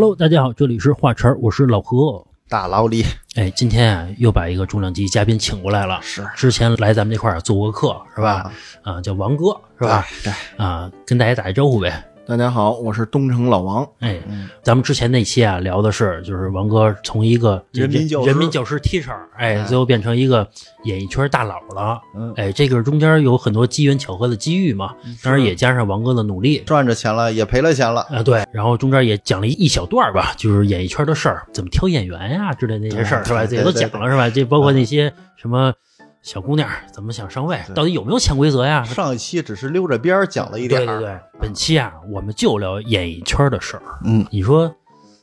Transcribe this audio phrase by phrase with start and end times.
[0.00, 2.26] Hello，大家好，这里是华晨，我是老何。
[2.48, 3.04] 大老李
[3.36, 8.50] 哎，今天啊又把一个重量级嘉宾请过来了，是之前来咱们这块儿做过客是吧？
[8.80, 10.06] 啊，叫王哥是吧？
[10.24, 12.02] 对，啊，跟大家打一招呼呗。
[12.30, 13.84] 大家好，我是东城老王。
[13.98, 14.16] 哎，
[14.62, 20.48] 咱们之前那期啊聊的是，就是王哥从一个人民教人民教师 teacher，哎，哎最后变成一个
[20.84, 22.00] 演艺圈大佬了。
[22.14, 26.62] 嗯哎，这个中间有很多机缘巧合的机遇嘛，当然也加上王哥的努力。
[26.64, 28.02] 赚着钱了，也赔了钱了。
[28.02, 33.44] 啊，对，然后中间也讲了一小段吧，就是演艺圈的事儿，怎么挑演员呀之类的那些事儿，是吧？
[33.44, 34.30] 这也都讲了，是吧？
[34.30, 35.74] 这包括那些什么
[36.22, 38.84] 小姑娘怎么想上位，到底有没有潜规则呀？
[38.84, 43.82] 上一期只是溜着边儿讲了一点儿，对对对，本期啊，我们就聊演艺圈的事儿。
[44.04, 44.70] 嗯，你说，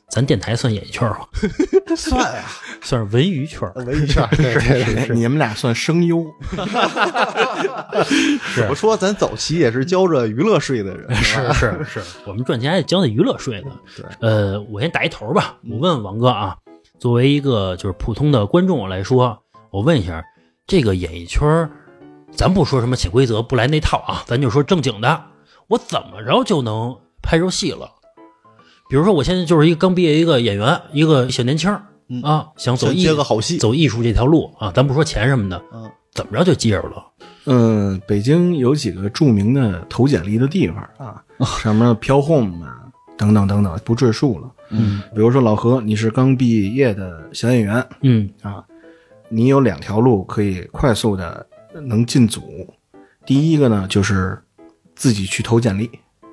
[0.08, 1.18] 咱电台算演艺圈吗？
[1.96, 2.42] 算呀，
[2.82, 3.70] 算是文娱圈。
[3.76, 4.28] 文娱圈儿。
[4.36, 6.24] 对对对，你们俩算声优，
[8.40, 13.70] 是我说咱早期也是交着娱乐税的人，是是是，我们赚钱还得交那娱乐税的。
[13.96, 15.56] 对，呃，我先打一头吧。
[15.70, 16.56] 我问问王哥啊，
[16.98, 19.38] 作为一个就是普通的观众来说，
[19.70, 20.24] 我问一下，
[20.68, 21.70] 这个演艺圈儿，
[22.30, 25.20] 咱不说什么潜规则不来那套啊， 咱就说正经的，
[25.66, 27.90] 我怎么着就能拍出戏了？
[28.90, 31.70] 比如说，我现在就是一个刚毕业一个演员，一个小年轻
[32.22, 33.56] 啊，想走艺接个好戏。
[33.56, 37.02] 走艺术这条路啊，咱不说钱什么的，嗯，怎么着就接着了？
[37.46, 41.24] 嗯，北京有几个著名的投简历的地方啊，
[41.58, 42.76] 上面飘 home 啊，
[43.16, 44.50] 等等等等，不赘述了。
[44.70, 48.62] 嗯比如说老何，你是刚毕业的小演员嗯啊，
[49.28, 51.46] 你有两条路可以快速的
[51.82, 52.42] 能进组。
[53.26, 54.38] 第一个呢，就是
[54.94, 55.90] 自己去投简历。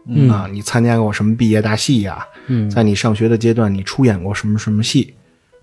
[0.07, 0.29] 嗯。
[0.29, 2.69] 啊，你参加过什么毕业大戏呀、嗯。
[2.69, 5.13] 在你上学的阶段，你出演过什么什么戏？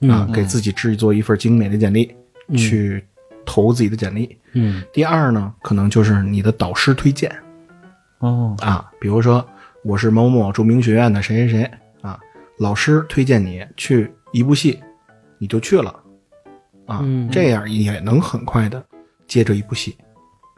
[0.02, 0.26] 啊？
[0.28, 0.32] 嗯。
[0.32, 2.14] 给自己制作一份精美的简历，
[2.48, 2.56] 嗯。
[2.56, 3.02] 去
[3.46, 4.36] 投自己的简历。
[4.52, 4.82] 嗯。
[4.92, 7.34] 第二呢，可能就是你的导师推荐。
[8.18, 9.44] 哦，啊，比如说
[9.82, 11.70] 我是某某著名学院的谁谁谁
[12.02, 12.20] 啊，
[12.58, 14.78] 老师推荐你去一部戏，
[15.38, 15.92] 你就去了
[16.86, 18.84] 啊，嗯这样也能很快的
[19.26, 19.96] 接着一部戏。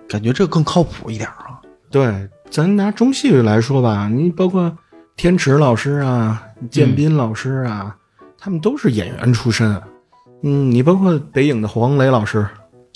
[0.09, 1.61] 感觉这更靠谱一点啊。
[1.91, 4.77] 对，咱拿中戏来说吧，你包括
[5.17, 7.97] 天池老师啊、建斌老师啊，
[8.39, 9.81] 他们都是演员出身。
[10.43, 12.47] 嗯，你包括北影的黄磊老师，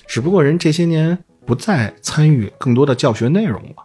[0.05, 3.75] 只不过人这些年不再参与更多的教学内容了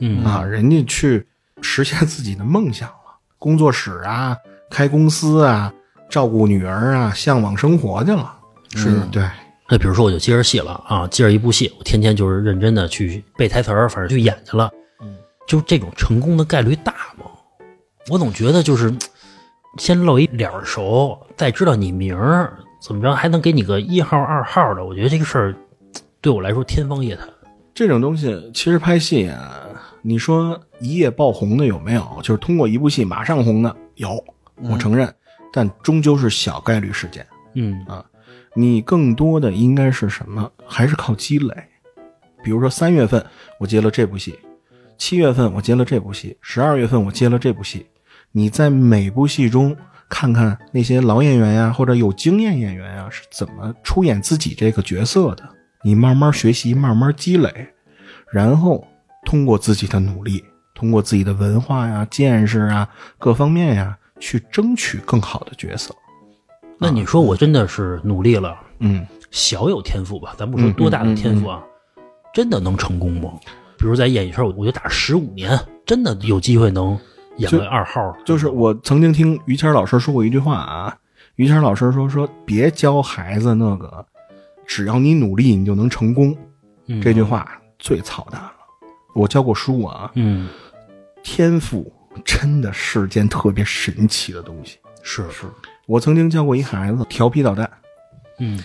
[0.00, 1.26] 嗯啊，人家去
[1.60, 4.36] 实现自己的梦想了，工作室啊、
[4.70, 5.72] 开公司啊、
[6.08, 8.34] 照顾女儿啊、向往生活去了。
[8.74, 9.22] 是嗯对，
[9.68, 14.70] 那比如说，我就接着戏了啊，接着一部戏，我天天就是认真的去背台词儿，反正去演去了。
[15.00, 15.16] 嗯，
[15.46, 17.26] 就这种成功的概率大吗？
[18.08, 18.92] 我总觉得就是
[19.78, 24.84] 先露一脸儿熟，再知道你名儿，怎么着还能给你个一号、二号的？
[24.84, 25.54] 我觉得这个事儿
[26.20, 27.28] 对我来说天方夜谭。
[27.74, 29.66] 这种东西其实拍戏啊，
[30.02, 32.04] 你说一夜爆红的有没有？
[32.22, 34.22] 就是通过一部戏马上红的有，
[34.62, 35.12] 我承认，
[35.52, 37.26] 但终究是小概率事件。
[37.54, 37.84] 嗯
[38.54, 40.50] 你更多的应该是什么？
[40.66, 41.54] 还是靠积累。
[42.42, 43.24] 比如说三月份
[43.58, 44.38] 我接了这部戏，
[44.98, 47.86] 七月份我接了这部戏，十二月份我接了这部戏。
[48.32, 49.76] 你在每部戏中
[50.08, 55.48] 看看那些老演员呀，或者有经验演员呀是怎么出演自己这个角色的。
[55.84, 57.68] 你慢慢学习，慢慢积累，
[58.30, 58.86] 然后
[59.24, 65.94] 通过自己的努力，通过自己的文化呀、见识啊各方面呀，去争取更好的角色。
[66.78, 71.62] 那你说我真的是努力了，嗯，小有天赋吧，咱不说多大的天赋啊，
[72.34, 73.30] 真的能成功吗？
[73.78, 76.98] 比如在演艺圈，我就打十五年，真的有机会能
[77.36, 78.16] 演个二号。
[78.24, 80.96] 就是我曾经听于谦老师说过一句话啊，
[81.36, 84.04] 于谦老师说说别教孩子那个，
[84.66, 86.36] 只要你努力你就能成功，
[86.86, 88.52] 嗯这句话最操蛋了。
[89.14, 90.48] 我教过书啊，嗯
[91.22, 91.92] 天赋
[92.24, 94.78] 真的是件特别神奇的东西。
[95.02, 95.46] 是是
[95.86, 97.68] 我曾经教过一孩子调皮捣蛋，
[98.38, 98.62] 嗯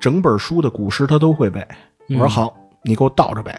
[0.00, 1.66] 整本书的古诗他都会背。
[2.10, 3.52] 我说好，你给我倒着背，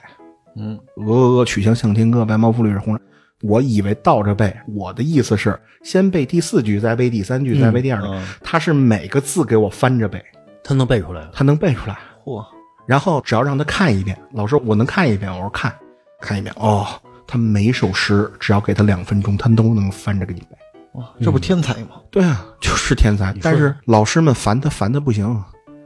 [0.56, 3.00] 嗯，鹅鹅鹅，曲项向天歌，白毛浮绿水红。
[3.42, 8.08] 我以为倒着背，我的意思是先背第四句，再背第三句，再背第二句。
[8.08, 10.24] 嗯他是每个字给我翻着背，
[10.64, 11.28] 他能背出来。
[11.34, 11.98] 他能背出来。
[12.24, 12.46] 嚯，
[12.86, 15.74] 然后只要让他看一遍，老师我能看一遍，我说看，
[16.20, 16.86] 看一遍哦。
[17.26, 20.58] 他每首诗只要给他两分钟，他都能翻着给你背。
[20.94, 22.02] 哇，这不天才吗？
[22.10, 23.34] 对啊，就是天才。
[23.42, 25.44] 但是老师们烦他烦的不行，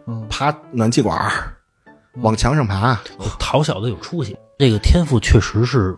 [0.07, 1.53] 嗯，爬暖气管儿，
[2.21, 2.99] 往墙上爬。
[3.39, 5.95] 淘小子有出息，这个天赋确实是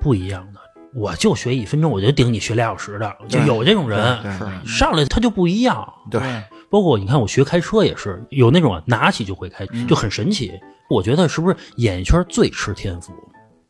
[0.00, 0.60] 不一样的。
[0.92, 5.88] 我就学一分钟，我就顶你学俩小时的，就有这种人，对对上来他就不一样。
[6.10, 6.20] 对，
[6.68, 10.52] 包括你看我学开车也是，有那种啊拿起就会开，就很神奇。
[10.90, 13.12] 我觉得是不是演艺圈最吃天赋？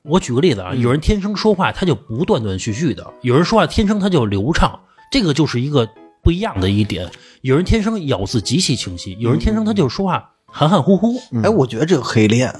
[0.02, 4.80] 我举个例子啊，有人天生说话他就不断断续续的，有人说话天生他就流畅，
[5.12, 5.88] 这个就是一个
[6.22, 7.10] 不一样的一点。
[7.42, 12.54] 有人天生咬字极其清晰，有人天生他就说话含含糊糊，哎，我觉得这个可以练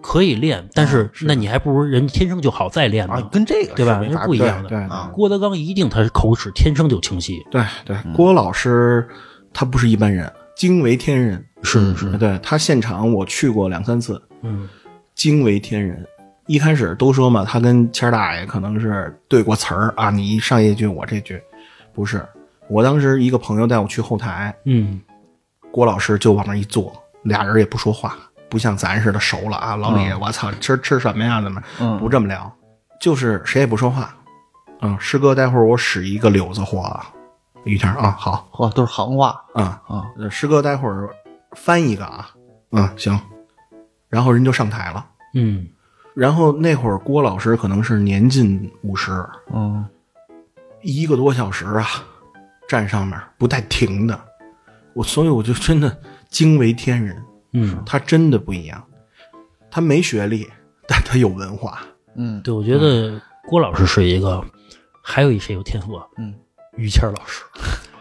[0.00, 4.02] 可以练，但是那你还不如人天生就好再练啊呢，，跟这个对吧？
[4.02, 4.68] 是不一样的。
[4.68, 9.06] 对啊郭德纲一定他是口齿天生就清晰，对对，郭老师
[9.52, 11.44] 他不是一般人，惊为天人。
[11.62, 14.66] 是是，对他现场我去过两三次，嗯
[15.14, 16.06] 惊为天人。
[16.50, 21.40] 一开始都说嘛，他跟谦儿大爷可能是对过词儿啊，你上一句我这句，
[21.94, 22.26] 不是。
[22.68, 25.00] 我当时一个朋友带我去后台，嗯
[25.70, 26.92] 郭老师就往那一坐，
[27.22, 28.18] 俩人也不说话，
[28.48, 29.76] 不像咱似的熟了啊。
[29.76, 31.40] 老李，我操，吃吃什么呀？
[31.40, 32.52] 怎么嗯不这么聊？
[33.00, 34.12] 就是谁也不说话。
[34.80, 37.12] 嗯，师哥，待会儿我使一个柳子活啊。
[37.62, 39.80] 于谦儿啊，好嚯，都是行话啊。
[39.86, 41.08] 啊，呃师哥，待会儿
[41.52, 42.28] 翻一个啊。
[42.72, 43.16] 嗯，行。
[44.08, 45.06] 然后人就上台了。
[45.34, 45.64] 嗯
[46.20, 49.10] 然后那会儿郭老师可能是年近五十，
[49.54, 49.82] 嗯
[50.82, 51.86] 一个多小时啊，
[52.68, 54.20] 站上面不带停的。
[54.92, 57.16] 我所以我就真的惊为天人。
[57.54, 58.84] 嗯，他真的不一样，
[59.70, 60.46] 他没学历，
[60.86, 61.80] 但他有文化。
[62.16, 63.18] 嗯，对，我觉得
[63.48, 64.44] 郭老师是一个，
[65.00, 66.04] 还有一谁有天赋啊？
[66.18, 66.34] 嗯，
[66.76, 67.42] 于谦儿老师，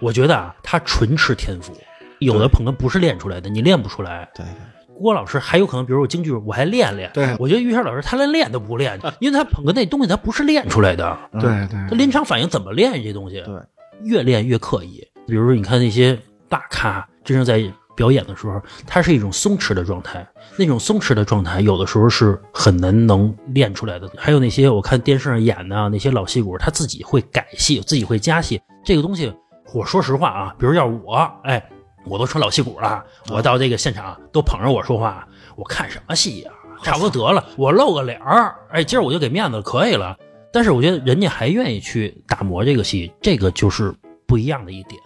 [0.02, 1.74] 我觉得啊，他纯吃天赋，
[2.20, 4.30] 有的捧哏不是练出来的，你练不出来。
[4.36, 4.54] 对对，
[5.02, 7.10] 郭老师还有可能，比如我京剧，我还练练。
[7.14, 13.42] 对我觉得于谦老师他连练都不练，因为他捧哏那东西他不是练出来的，对对他，临场反应怎么练这东西？
[13.42, 13.56] 对，
[14.04, 15.02] 越练越刻意。
[15.28, 17.64] 比如说，你看那些大咖，真正在
[17.96, 24.10] 表演的时候，他是一种松弛的状态，那种松弛的状态有的时候是很难能练出来的。
[24.18, 29.32] 还有那些我看电视上演的啊那些老戏骨，他自己会改戏，自己会加戏，这个东西，
[29.74, 31.64] 我说实话啊，比如要是我，哎，
[32.06, 36.52] 我都穿老戏骨了，我到这个现场都捧着我说话，我看什么戏呀、
[36.84, 40.18] 差不多得了，我露个脸儿，哎，今儿我就给面子可以了。
[40.52, 43.94] 但是我觉得人家还愿意去打磨这个戏，这个就是
[44.26, 45.00] 不一样的一点，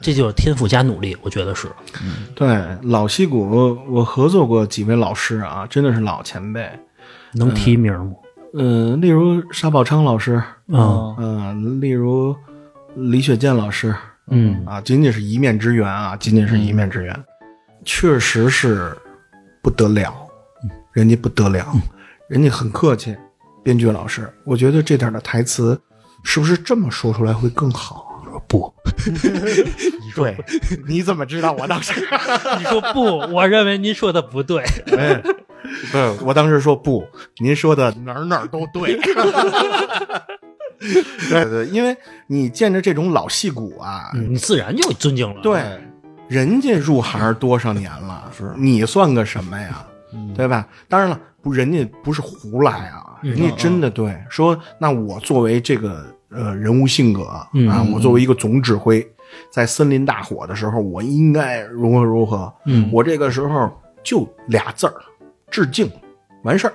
[0.00, 1.68] 这就是天赋加努力，我觉得是。
[2.34, 6.70] 对老戏骨，我合作过几位老师啊，真的是老前辈。
[7.32, 8.12] 能提名吗？
[8.54, 12.34] 嗯、例如沙宝昌老师，嗯，嗯、例如
[12.94, 13.94] 李雪健老师
[14.30, 17.24] 嗯啊，仅仅是一面之缘啊，仅仅是一面之缘，
[17.84, 18.96] 确实是
[19.62, 20.14] 不得了，
[20.92, 21.66] 人家不得了，
[22.28, 23.16] 人家很客气。
[23.62, 25.76] 编剧老师，我觉得这点的台词，
[26.22, 28.38] 是不是这么说出来会更好啊？
[28.46, 28.72] 不，
[30.14, 30.36] 对，
[30.86, 32.00] 你怎么知道我当时？
[32.58, 34.62] 你说不，我认为您说的不对。
[34.96, 35.20] 哎，
[35.90, 37.04] 不，我当时说不，
[37.38, 39.00] 您说的哪儿哪儿都对。
[41.30, 41.96] 对对，因为
[42.26, 45.40] 你见着这种老戏骨啊，嗯你自然就尊敬了。
[45.42, 45.62] 对，
[46.28, 49.86] 人家入行多少年了，是你算个什么呀？
[50.34, 50.66] 对吧？
[50.88, 59.06] 当然了，不，人家不是胡来啊，嗯人家真的对说，那我作为这个呃人物性格嗯啊，我作为一个总指挥，
[59.50, 62.52] 在森林大火的时候，我应该如何如何？
[62.66, 63.70] 嗯我这个时候
[64.02, 64.94] 就俩字儿，
[65.50, 65.90] 致敬，
[66.44, 66.74] 完事儿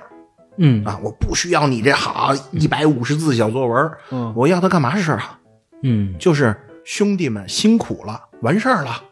[0.56, 0.98] 嗯啊！
[1.02, 5.38] 我不需要你这好一百五十字小作文，嗯我要它干嘛事啊？
[5.82, 6.54] 嗯，就是
[6.84, 9.02] 兄弟们辛苦了，完事儿了。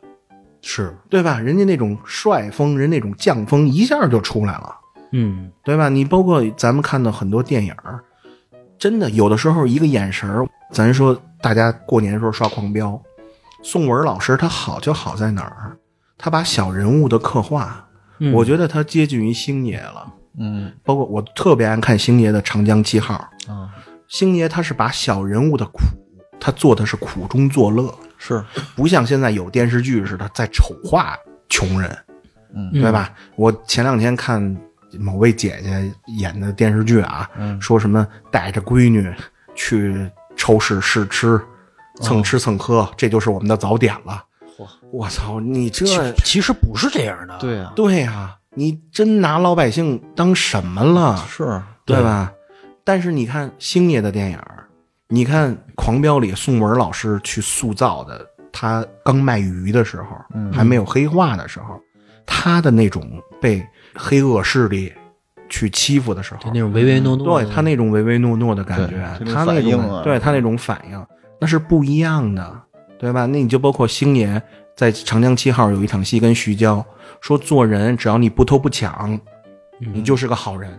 [0.63, 1.41] 是，对吧？
[1.41, 4.75] 人家那种帅风，人那种将风一下就出来了，
[5.13, 5.89] 嗯对吧？
[5.89, 7.99] 你包括咱们看到很多电影儿，
[8.79, 13.01] 真的有的时候一个眼神儿，咱说大家过年的时候刷狂飙，
[13.63, 15.77] 宋文老师他好就好在哪儿？
[16.19, 20.13] 他把小人物的刻画，嗯，我觉得他接近于星爷了。
[20.39, 20.73] 嗯。
[20.85, 23.71] 包括我特别爱看星爷的《长江七号》，啊，
[24.09, 25.81] 星爷他是把小人物的苦，
[26.39, 28.45] 他做的是苦中作乐，是，
[28.75, 31.17] 不像现在有电视剧似的在丑化
[31.49, 31.91] 穷人。
[32.55, 32.71] 嗯。
[32.73, 33.15] 对吧？
[33.37, 34.57] 我前两天看
[34.99, 37.61] 某位姐姐演的电视剧啊，嗯。
[37.61, 39.13] 说什么带着闺女
[39.55, 41.41] 去超市试吃，
[42.01, 44.25] 蹭吃蹭喝，这就是我们的早点了。
[44.93, 47.39] 我操，你这其其实不是这样的。
[47.39, 52.33] 对啊，对呀、你真拿老百姓当什么了，是，对吧？
[52.83, 54.65] 但是你看星爷的电影儿，
[55.09, 60.53] 你看《狂飙》里宋文老师去塑造的，他刚卖鱼的时候，嗯。
[60.53, 61.81] 还没有黑化的时候，
[62.27, 63.09] 他的那种
[63.41, 63.65] 被
[63.95, 64.93] 黑恶势力
[65.49, 68.97] 去欺负的时候就，那种唯唯诺诺，对他那种唯唯诺诺的感觉，
[69.33, 70.03] 他那种啊。
[70.03, 71.07] 对他那种反应，
[71.41, 72.63] 那是不一样的，
[72.99, 73.27] 对吧？
[73.27, 74.43] 那你就包括星爷
[74.81, 76.83] 在《长江七号》有一场戏跟徐娇
[77.21, 79.13] 说，做人只要你不偷不抢，
[79.79, 80.71] 嗯你就是个好人。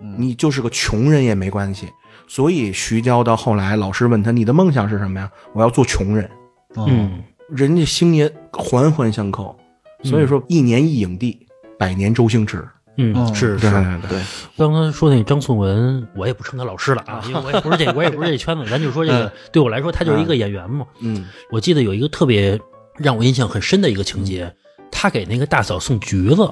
[0.00, 1.88] 嗯你就是个穷人也没关系。
[2.28, 6.30] 所以徐娇到后来，老师问他：“你的梦想是什么呀？”我要做穷人。
[6.76, 9.58] 嗯嗯人家星爷环环相扣，
[10.04, 11.44] 所以说一年一影帝，
[11.76, 12.64] 百年周星驰。
[12.96, 13.98] 嗯，是是是。
[14.08, 14.22] 对，
[14.56, 20.86] 刚刚说那张颂文，我也不称他老师了啊，因为我也不是这，我也不是这圈子，咱就说这个，对我来说，他就是一个演员嘛。
[21.00, 22.56] 嗯我记得有一个特别
[22.96, 24.54] 让我印象很深的一个情节，
[24.90, 26.50] 他给那个大嫂送橘子，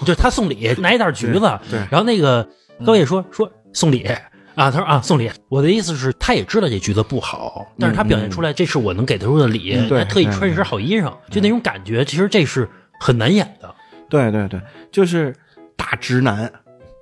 [0.00, 1.40] 就是他送礼，拿一袋橘子，
[1.70, 1.88] 对对。
[1.90, 2.48] 然后那个
[2.84, 4.06] 高叶说说送礼。
[4.54, 5.30] 啊，他说啊，送礼。
[5.48, 12.68] 我的意思是，他也知道这橘子不好，但是他表现出来这是我能给他出的礼，他特意穿一身好衣裳，就那种感觉，其实这是
[13.00, 13.74] 很难演的。
[14.10, 15.34] 对对对，就是
[15.74, 16.52] 大直男。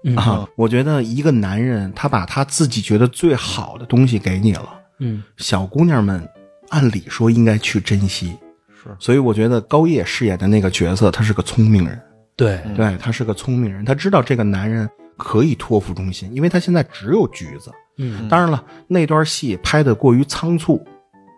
[0.04, 0.14] 嗯。
[0.14, 0.48] 啊！
[0.54, 5.24] 我觉得一个男人，他把他自己觉得最好的东西给你了，嗯。
[5.36, 6.24] 小姑娘们
[6.68, 8.36] 按理说应该去珍惜。
[8.82, 12.00] 是所以我觉得高叶饰演的那个角色，他是个聪明人，
[12.36, 17.70] 对，对他是个聪明人，他知道这个男人可以托付忠心，因为他现在只有橘子。
[18.02, 20.82] 嗯当然了，那段戏拍的过于仓促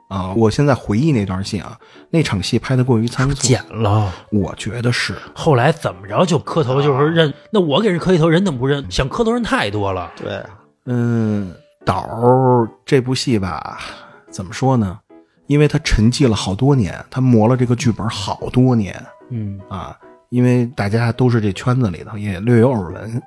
[0.08, 0.32] 啊！
[0.36, 1.76] 我现在回忆那段戏啊，
[2.10, 4.12] 那场戏拍的过于仓促，剪了。
[4.30, 5.16] 我觉得是。
[5.34, 7.34] 后来怎么着就磕头，就是认。
[7.50, 8.84] 那我给人磕一头，人怎么不认？
[8.88, 10.12] 想磕头人太多了。
[10.14, 10.40] 对，
[10.86, 11.52] 嗯，
[11.84, 12.06] 导
[12.86, 13.80] 这部戏吧，
[14.30, 15.00] 怎么说呢？
[15.46, 18.94] 因为他沉寂了好多年，他磨了这个剧本好多年
[19.30, 19.96] 嗯啊。
[20.30, 23.22] 因为大家都是这圈子里头，也略有耳闻，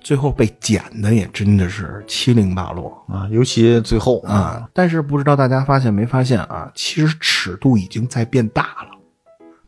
[0.00, 4.64] 最后被剪的也真的是七零八落啊，尤其最后啊。
[4.72, 6.70] 但是不知道大家发现没发现啊？
[6.72, 8.96] 其实尺度已经在变大了，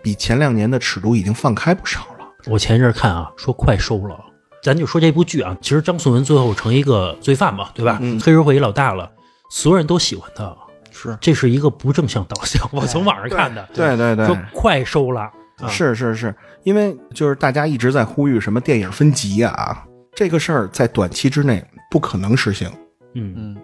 [0.01, 2.27] 比前两年的尺度已经放开不少了。
[2.47, 4.17] 我前一阵看啊，说快收了。
[4.63, 7.99] 咱就说这部剧啊，其实张颂文最后成一个罪犯嘛，对吧？
[8.01, 9.11] 嗯黑社会一老大了，
[9.51, 10.57] 所有人都喜欢他，
[10.97, 12.67] 是这是一个不正向导向。
[12.73, 15.21] 我从网上看的，对对对，说快收了。
[15.59, 16.35] 啊是是是，
[16.65, 19.85] 因为就是大家一直在呼吁什么电影分级啊，
[20.15, 22.71] 这个事儿在短期之内不可能实行。
[23.15, 23.57] 嗯嗯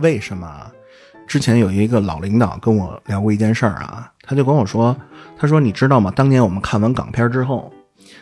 [0.00, 0.70] 为什么啊？
[1.26, 4.96] 之前有一个老领导跟我聊过一件事儿啊，他就跟我说，
[5.36, 6.12] 他说你知道吗？
[6.14, 7.72] 当年我们看完港片之后，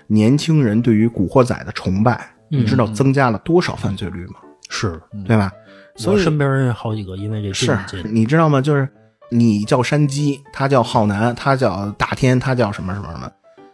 [0.07, 2.15] 年轻人对于《古惑仔》的崇拜，
[2.51, 4.37] 嗯你知道增加了多少犯罪率吗？
[4.71, 5.53] 是对吧？
[5.99, 8.61] 所以我身边人好几个因为这是进进，你知道吗？
[8.61, 8.89] 就是
[9.31, 13.31] 你叫山鸡，他叫浩南，他叫大天，他叫什么什么什么，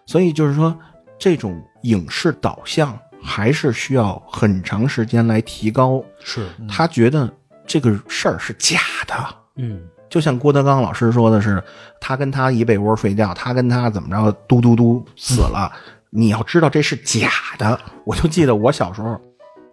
[0.06, 0.74] 所以就是说，
[1.18, 6.02] 这种影视导向还是需要很长时间来提高。
[6.18, 7.30] 是他觉得
[7.66, 9.14] 这个事儿是假的，
[9.56, 11.62] 嗯就像郭德纲老师说的是，
[12.00, 15.70] 他跟他一被窝睡觉，他跟他怎么着，嘟嘟嘟死了。
[16.10, 17.28] 你要知道这是假
[17.58, 17.78] 的。
[18.04, 19.20] 我就记得我小时候，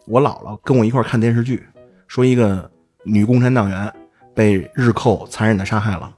[0.08, 1.64] 我姥姥跟我一块儿看电视剧，
[2.12, 2.70] 说一个
[3.06, 3.90] 女共产党员
[4.36, 6.12] 被日寇残忍的杀害了。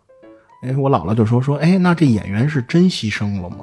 [0.63, 3.57] 哎，我姥姥就说说，哎，那这演员是真牺牲了吗？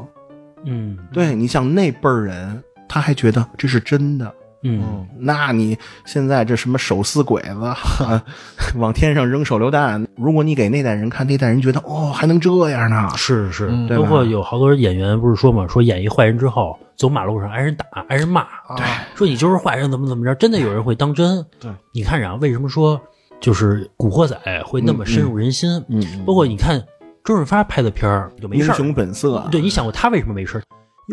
[0.64, 4.32] 嗯对你像那辈儿人，他还觉得这是真的。
[4.62, 7.64] 嗯那你现在这什么手撕鬼子，
[8.04, 8.22] 啊、
[8.78, 13.10] 往天上扔手榴弹，如果你给那代人看，那代人觉得哦还能这样呢？
[13.16, 18.44] 是是，包括有好多演员不是说嘛，说演一坏人之后走马路上挨人打挨人骂，
[18.76, 21.42] 对，说你就是坏人怎么怎么着，真的有人会当真。
[21.58, 23.00] 对，你看啊，为什么说
[23.40, 25.82] 就是《古惑仔》会那么深入人心？
[25.88, 26.78] 嗯，包括你看
[27.24, 30.62] 周润发拍的片儿就没事儿，英雄本色，对，你想过他为什么没事儿？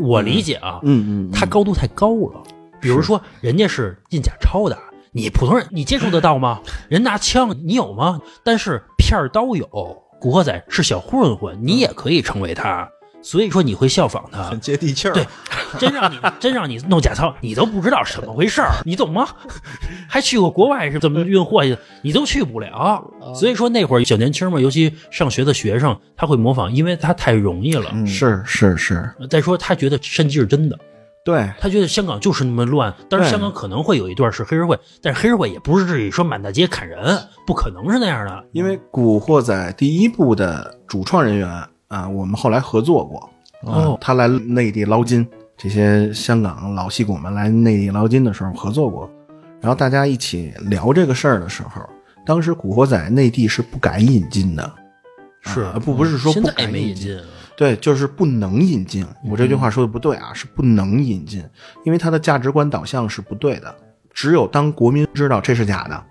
[0.03, 2.43] 我理解啊，嗯嗯，他高度太高了。
[2.81, 4.77] 比如说，人家是印假钞的，
[5.13, 6.59] 你普通人你接触得到吗？
[6.89, 8.19] 人拿枪，你有吗？
[8.43, 9.65] 但是片儿刀有，
[10.19, 12.89] 古惑仔是小混混，你也可以成为他，
[13.27, 14.57] 所以说你会效仿他很。
[14.61, 15.13] 接地气儿。
[15.13, 15.27] 对，
[15.77, 19.27] 真让你真让你弄假钞，你都不知道什么回事儿，你懂吗？
[20.07, 23.03] 还去过国外是怎么运货去，你都去不了。
[23.35, 27.91] 所以说那会儿小年轻嘛，尤其上学的学生，他会模仿，因为他太容易了。
[27.93, 30.79] 嗯是是是，再说他觉得山鸡是真的，
[31.25, 38.45] 对，他觉得香港就是那么乱，当然香港可能会有一段是黑社会，但是黑社会也不是至于说满大街砍人，不可能是那样的。
[38.53, 43.29] 因为《古惑仔》第一部的主创人员啊，我们后来合作过，
[43.61, 45.27] 哦啊他来内地捞金，
[45.57, 49.09] 这些香港老戏骨们来内地捞金的时候合作过，
[49.61, 51.81] 然后大家一起聊这个事儿的时候，
[52.25, 54.71] 当时《古惑仔》内地是不敢引进的，
[55.41, 57.17] 是啊不不是说现在也不敢引进，
[57.55, 59.05] 对，就是不能引进。
[59.23, 61.43] 我这句话说的不对啊，是不能引进，
[61.85, 63.73] 因为它的价值观导向是不对的。
[64.13, 66.03] 只有当国民知道这是假的，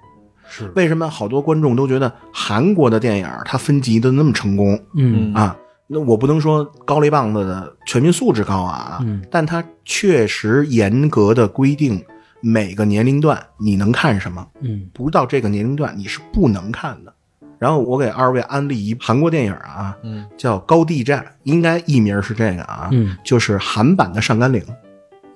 [0.49, 5.57] 是为什么好多观众都觉得韩国的电影它分级的那么成功嗯啊？
[5.87, 9.23] 那我不能说高丽棒子的全民素质高啊，嗯。
[9.31, 12.05] 但它确实严格的规定
[12.41, 17.13] 每个年龄段你能看什么，嗯不到这个年龄段你是不能看的。
[17.59, 20.27] 然后我给二位安利一韩国电影啊，嗯。
[20.37, 24.61] 叫《高地战》，应该译名是这个啊，嗯就是韩版的《上甘岭》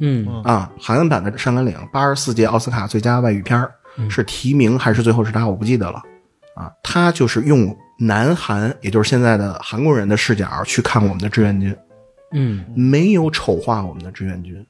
[0.00, 0.42] 嗯。
[0.42, 3.66] 啊，韩版的《上甘岭》八十四届奥斯卡最佳外语片
[4.08, 6.02] 是提名还是最后是他，我不记得了
[6.54, 6.70] 啊。
[6.82, 11.76] 他就是用南韩，也就是现在的韩国人的视角去看我们的志愿军，
[12.32, 12.64] 嗯。
[12.74, 14.66] 没有丑化我们的志愿军，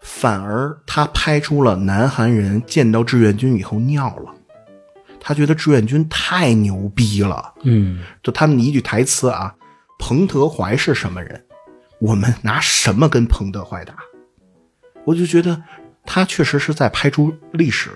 [0.00, 4.34] 反而他拍出了南韩人见到志愿军以后尿了，
[5.20, 7.52] 他觉得志愿军太牛逼了。
[7.64, 8.02] 嗯。
[8.22, 9.54] 就他们一句台词啊，
[9.98, 11.44] 彭德怀是什么人？
[11.98, 13.94] 我们拿什么跟彭德怀打？
[15.04, 15.62] 我就觉得
[16.04, 17.90] 他确实是在拍出历史，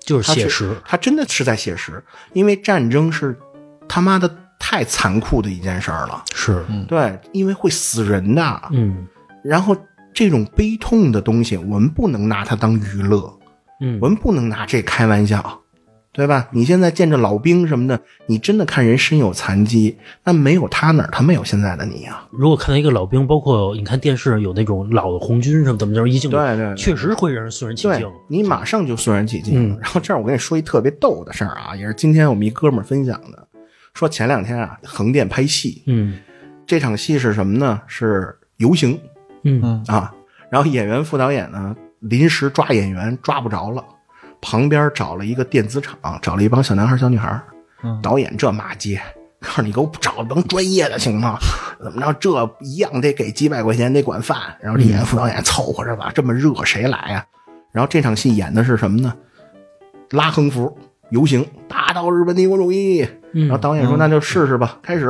[0.00, 3.38] 就是写实，他真的是在写实，因为战争是
[3.88, 6.22] 他妈的太残酷的一件事儿了。
[6.34, 8.62] 是，对，因为会死人的。
[8.72, 9.06] 嗯
[9.42, 9.76] 然后
[10.12, 13.32] 这种悲痛的东西，我们不能拿它当娱乐，
[13.80, 15.60] 嗯我们不能拿这开玩笑，
[16.12, 16.48] 对吧？
[16.50, 22.26] 你现在见着老兵什么的，你真的看人身有残疾，那没有他哪儿他没有现在的你啊？
[22.32, 28.10] 如果看到一个老兵，包括你看电视上有那种老的红军什么怎么着，一镜对对对确实会让人肃然起对敬。
[28.28, 29.74] 你马上就肃然起敬。
[29.74, 33.45] 嗯然后这儿我跟你说一特别逗的事儿啊，也是今天我们一哥们儿分享的，
[33.96, 36.18] 说前两天啊，横店拍戏，嗯
[36.66, 37.80] 这场戏是什么呢？
[37.86, 39.00] 是游行
[39.42, 40.12] 嗯啊。
[40.50, 43.82] 然后演员副导演呢，临时抓演员抓不着了，
[44.42, 47.40] 旁边找了一个电子厂，找了一帮小男孩小女孩。
[47.82, 49.00] 嗯导演这骂街，
[49.40, 51.38] 告诉你给我找一帮专业的行吗？
[51.82, 54.38] 怎么着这一样得给几百块钱，得管饭。
[54.60, 57.24] 然后这演员副导演凑合着吧，这么热谁来呀、
[57.72, 59.14] 然后这场戏演的是什么呢？
[60.10, 60.76] 拉横幅
[61.10, 63.06] 游行，打倒日本帝国主义。
[63.42, 65.06] 然后嗯导演说：“那就试试吧，开始。”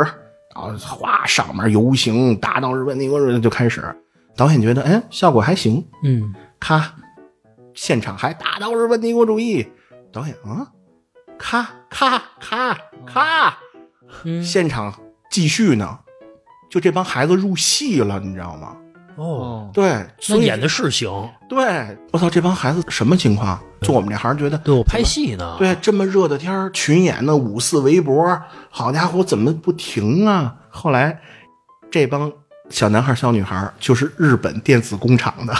[0.54, 3.83] 然后哗，上面游行，打倒日本帝国主义就开始。
[4.37, 6.95] 导演觉得，哎，效果还行，嗯咔，
[7.75, 9.66] 现场还打倒日本帝国主义。
[10.12, 10.66] 导演啊，
[11.38, 13.59] 咔咔咔咔，
[14.25, 14.95] 嗯现场
[15.30, 15.99] 继续呢。
[16.68, 18.76] 就这帮孩子入戏了，你知道吗？
[19.16, 21.08] 哦，对，以演的是行，
[21.49, 23.58] 对，我操，这帮孩子什么情况？
[23.82, 25.56] 做我们这行觉得，对我拍戏呢。
[25.58, 28.38] 对，这么热的天儿群演呢，五四围脖，
[28.70, 30.54] 好家伙，怎么不停啊？
[30.68, 31.18] 后来
[31.90, 32.30] 这帮
[32.68, 35.55] 小男孩、小女孩就是日本电子工厂的，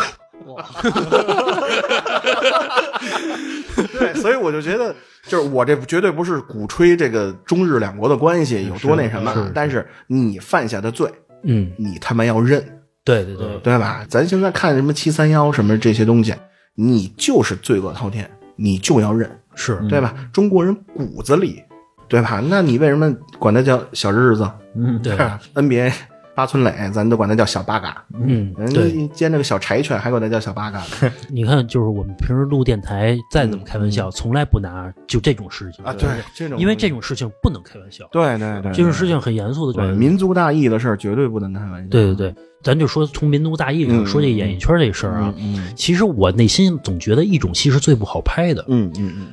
[3.99, 4.95] 对，所以我就觉得，
[5.27, 11.11] 就是我这绝对不是鼓吹这个中日两国的关系有多那什么是是，但是你犯下的罪，
[11.45, 12.76] 嗯，你他妈要认，
[13.07, 14.05] 对对对，对吧？
[14.07, 16.35] 咱现在看什么七三幺什么这些东西，
[16.75, 19.31] 你就是罪恶滔天，你就要认。
[19.55, 20.13] 是，对吧？
[20.35, 21.63] 中国人骨子里，
[22.09, 22.43] 对吧？
[22.49, 24.47] 那你为什么管他叫小日子？
[24.75, 25.17] 嗯，对，
[25.55, 25.91] NBA
[26.37, 28.05] 八村垒，咱都管他叫小八嘎。
[28.13, 35.95] 嗯，人对，家兼着个小柴犬，还管他叫小八嘎呢你看，就是我们平时录电台，再怎么开玩笑，从来不拿就这种事情啊！
[35.95, 39.93] 对，这种因为这种事情不能开玩笑，对对对，这种事情很严肃的。
[39.95, 41.89] 民族大义的事儿绝对不能开玩笑。
[41.89, 49.27] 对对对，咱就说从民族大义上嗯说这演艺圈这事儿啊，嗯其实我内心总觉得一种戏是最不好拍的，嗯嗯嗯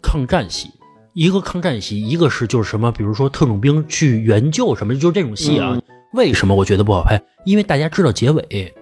[0.00, 0.70] 抗战戏。
[1.14, 5.78] 一个抗战戏，一个是就是什么，比如说特种兵去援救什么，就是这种戏啊。
[6.12, 7.22] 嗯为什么我觉得不好拍？
[7.44, 8.74] 因为大家知道结尾，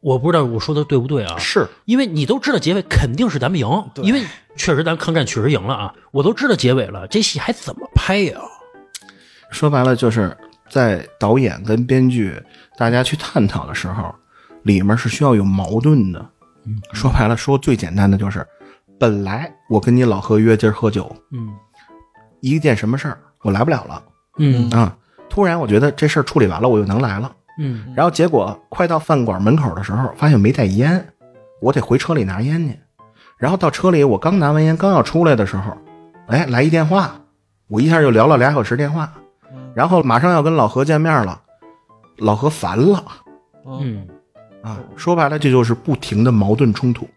[0.00, 1.38] 我不知道我说的对不对啊嗯，？
[1.38, 4.22] 是因为你都知道结尾肯定是咱们赢，因为
[4.56, 8.40] 确实咱抗战确实赢了啊，我都知道结尾了，这戏还怎么拍呀？
[9.50, 10.36] 说白了，就是
[10.70, 12.34] 在导演跟编剧
[12.76, 14.14] 大家去探讨的时候，
[14.62, 16.24] 里面是需要有矛盾的。
[16.94, 18.46] 说白了，说最简单的就是，
[18.98, 21.54] 本来我跟你老何约今儿喝酒，嗯
[22.40, 24.02] 一件什么事儿我来不了了
[24.38, 24.96] 嗯啊，
[25.34, 27.32] 突然我觉得这事儿处理完了，我就能来了。
[27.58, 31.04] 嗯然后结果快到饭馆门口的时候，发现没带烟，
[31.60, 32.78] 我得回车里拿烟去。
[33.36, 35.76] 然后到车里，我刚拿完烟，刚要出来的时候，
[36.28, 37.16] 哎，来一电话，
[37.66, 39.12] 我一下就聊了俩小时电话，
[39.74, 41.40] 然后马上要跟老何见面了，
[42.18, 43.04] 老何烦了
[43.66, 44.06] 嗯，
[44.62, 47.08] 啊，说白了，这就是不停的矛盾冲突，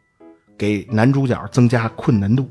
[0.57, 2.49] 给男主角增加困难度。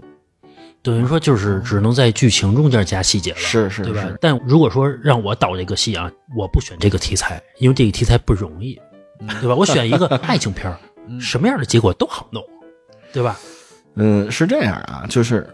[0.86, 4.16] 等于说就是只能在剧情中间加细节了，是是对吧是？
[4.20, 8.80] 但如果说让我导这个戏啊，我不选这个题材，因为这个题材不容易，
[9.40, 9.54] 对吧？
[9.56, 10.78] 我选一个 爱情片儿，
[11.18, 12.40] 什么样的结果都好弄，
[13.12, 13.36] 对吧？
[13.96, 15.44] 嗯，是这样啊，就是，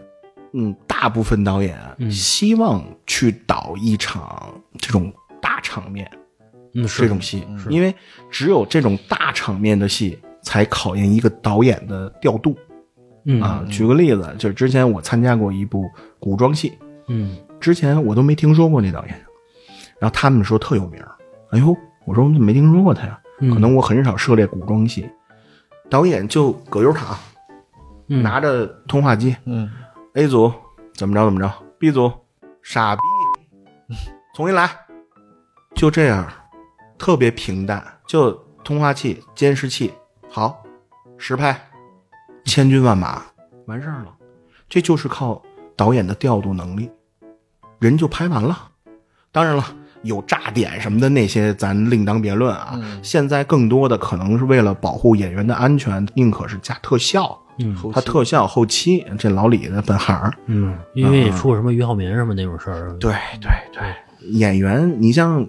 [0.53, 1.79] 嗯，大部分导演
[2.11, 6.07] 希望去导一场这种大场面，
[6.75, 7.91] 嗯，是这种戏，因为
[8.29, 12.55] 只有这种大场面的戏，才考验一个导演的调度
[13.25, 13.41] 嗯。
[13.41, 13.65] 啊。
[13.69, 17.37] 举个例子，就是之前我参加过一部古装戏，嗯。
[17.59, 19.25] 之前我都没听说过那导演，
[19.99, 21.11] 然后他们说特有名儿，
[21.51, 23.19] 哎呦，我说我怎么没听说过他呀？
[23.39, 23.53] 嗯。
[23.53, 25.09] 可能我很少涉猎古装戏，
[25.89, 27.17] 导演就葛优躺，
[28.07, 28.21] 嗯。
[28.21, 29.69] 拿着通话机嗯
[30.13, 30.51] ，A 组
[30.93, 32.11] 怎么着怎么着，B 组
[32.61, 33.01] 傻逼，
[34.35, 34.69] 重新来，
[35.75, 36.27] 就这样，
[36.97, 38.31] 特别平淡，就
[38.63, 39.93] 通话器、监视器，
[40.29, 40.63] 好，
[41.17, 41.59] 实拍，
[42.45, 43.21] 千军万马，
[43.65, 44.09] 完事儿了，
[44.69, 45.41] 这就是靠
[45.75, 46.89] 导演的调度能力，
[47.79, 48.69] 人就拍完了。
[49.31, 49.63] 当然了，
[50.03, 52.73] 有炸点什么的那些，咱另当别论啊。
[52.75, 52.99] 嗯。
[53.01, 57.75] 现在更多的可能是为了保护演员的安全，宁可是加特效，嗯。
[57.91, 60.31] 他特效后期，这老李的本行。
[60.45, 65.47] 嗯，因为出过什么俞灏明什么那种事儿，对对对，演员，你像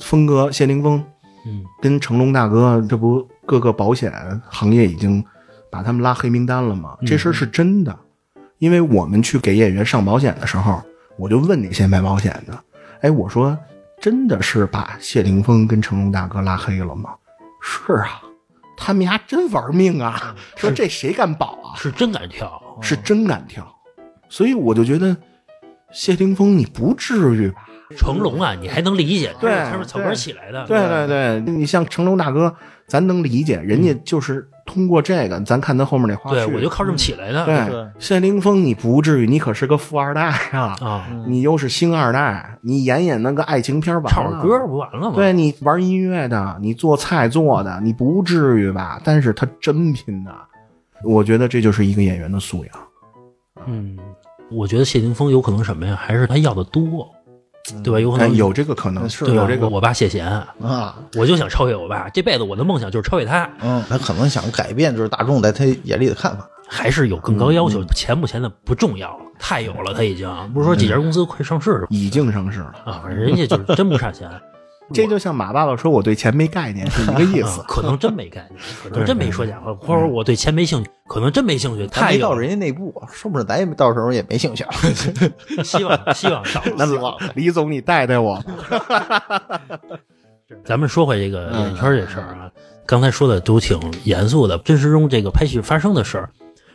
[0.00, 1.02] 峰哥、谢霆锋
[1.46, 1.64] 嗯。
[1.80, 4.12] 跟成龙大哥，这不各个保险
[4.50, 5.24] 行业已经
[5.74, 6.96] 把他们拉黑名单了吗？
[7.04, 7.98] 这事儿是真的，
[8.58, 10.80] 因为我们去给演员上保险的时候，
[11.18, 12.56] 我就问那些卖保险的，
[13.00, 13.58] 哎，我说
[14.00, 17.10] 真的是把谢霆锋跟成龙大哥拉黑了吗？
[17.60, 18.22] 是啊，
[18.76, 20.36] 他们家真玩命啊！
[20.54, 21.74] 说这谁敢保啊？
[21.76, 23.66] 是真敢跳，是真敢跳，
[24.28, 25.16] 所以我就觉得
[25.90, 27.66] 谢霆锋你不至于吧？
[27.96, 32.54] 成龙啊，你还能理解，对他是草根起来的，对对对，你像成龙大哥，
[32.86, 45.12] 咱能理解，人家就是通过这个，咱看他后面那花絮，对我就靠这么起来的，谢霆锋你不至于，你可是个富二代啊，啊，你又是星二代，你演演那个爱情片吧唱会歌不完了吗？
[45.14, 49.00] 对你玩音乐的，你做菜做的，你不至于吧？
[49.04, 50.30] 但是他真拼呐，
[51.02, 52.74] 我觉得这就是一个演员的素养。
[53.66, 53.98] 嗯，
[54.50, 55.94] 我觉得谢霆锋有可能什么呀？
[55.94, 57.08] 还是他要的多，
[57.82, 58.00] 对吧？
[58.00, 60.26] 有可哎，能有这个可能，是对有这个我我爸谢贤，
[60.62, 66.48] 啊，我就想超越我爸，这辈子我的梦想就是超越他，嗯，他可能想改变就是大众在他眼里的看法。
[66.66, 67.84] 还是有更高要求。
[67.84, 72.74] 钱不钱的不重要，太有了，他已经不是说几家公司快上市了已经上市了。
[72.86, 74.28] 啊，人家就是真不差钱，
[74.92, 77.64] 这就像马爸爸说我对钱没概念是一个意思啊。
[77.66, 84.64] 可能真没概念，可能真没说假话，或者我对钱没兴趣，可能真没兴趣，他没到人家内部，说不准咱也到时候也没兴趣。
[85.64, 86.72] 希望希望到了。
[86.76, 86.84] 那
[87.34, 88.42] 李总，你带带我。
[90.64, 92.50] 咱们说回这个演艺圈这事儿啊，
[92.84, 96.28] 刚才说的都挺严肃的，真实中这个拍戏发生的事儿，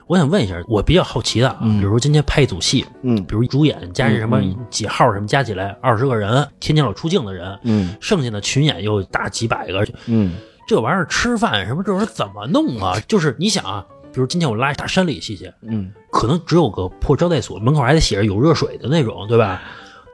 [0.09, 10.33] 我想问一下，我比较好奇的啊，比如今天拍一组戏，嗯比如主演加上什么嗯几号什么加起来二十个人，天天老出镜的人，嗯剩下的群演又大几百个，嗯
[10.67, 12.99] 这玩意儿吃饭什么这玩意儿怎么弄啊？
[13.07, 19.61] 就是你想啊，比如今天我拉一大山里戏去，嗯，可能只有个破招待所，门口还得写着有热水的那种，对吧？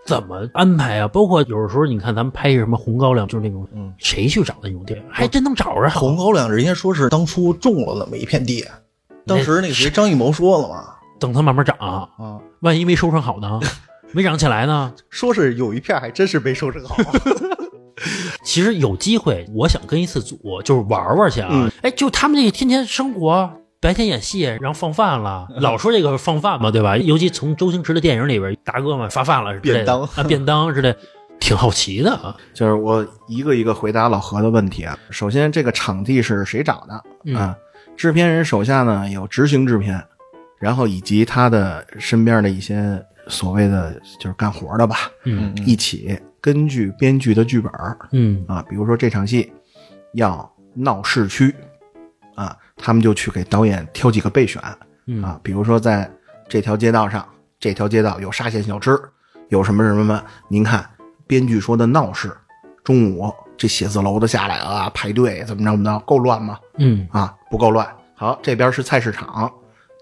[0.05, 1.08] 怎么安排啊？
[1.08, 5.89] 包括有的时候，你看咱们拍什么红高粱，就是那种，嗯谁去找那种地儿，还真能找着。
[5.89, 8.62] 红高粱，人家说是当初种了那么一片地，
[9.27, 10.85] 当时那个谁张艺谋说了嘛，
[11.19, 12.07] 等它慢慢长，啊，
[12.61, 13.59] 万一没收成好呢，
[14.11, 14.93] 没长起来呢？
[15.09, 16.95] 说是有一片还真是没收成好。
[18.43, 21.49] 其实有机会，我想跟一次组，就是玩玩去啊。
[21.51, 26.97] 嗯哎，就他们这个天天生活，白天演戏，然后放饭了， 老说这个放饭嘛，对吧？
[26.97, 30.95] 尤其从周星驰的电影里边，大哥们发饭了之类的便当啊，便当之类，
[31.39, 32.35] 挺好奇的啊。
[32.53, 34.97] 就是我一个一个回答老何的问题啊。
[35.09, 37.55] 首先，这个场地是谁找的嗯啊？
[37.95, 40.03] 制片人手下呢有执行制片，
[40.60, 45.55] 然后以及他的身边的一些所谓的就是干活的吧，嗯。
[45.65, 47.71] 一起根据编剧的剧本
[48.12, 48.43] 嗯。
[48.47, 49.51] 啊，比如说这场戏
[50.13, 51.53] 要闹市区
[52.36, 54.62] 啊，他们就去给导演挑几个备选
[55.08, 55.23] 嗯。
[55.23, 56.10] 啊，比如说在
[56.47, 57.27] 这条街道上，
[57.60, 58.99] 这条街道有沙县小吃，
[59.49, 60.88] 有什么什么什么，您看
[61.25, 62.31] 编剧说的闹市，
[62.84, 66.60] 中午这写字楼的下来啊，排队怎么着怎么着，够乱吗？
[66.78, 67.88] 嗯啊，不够乱。
[68.15, 69.52] 好，这边是菜市场，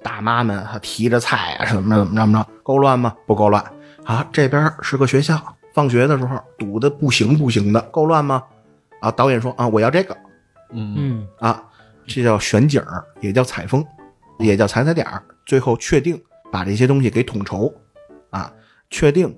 [0.01, 3.15] 大妈们还提着菜啊，怎么着怎么着怎么着，够乱吗？
[3.25, 3.63] 不够乱。
[4.03, 5.39] 好，这边是个学校，
[5.73, 8.43] 放学的时候堵得不行不行的，够乱吗？
[8.99, 10.15] 啊，导演说啊，我要这个
[10.71, 11.63] 嗯嗯啊，
[12.07, 13.85] 这叫选景儿，也叫采风，
[14.39, 15.23] 也叫踩踩点儿。
[15.45, 16.19] 最后确定
[16.51, 17.73] 把这些东西给统筹，
[18.29, 18.51] 啊，
[18.89, 19.35] 确定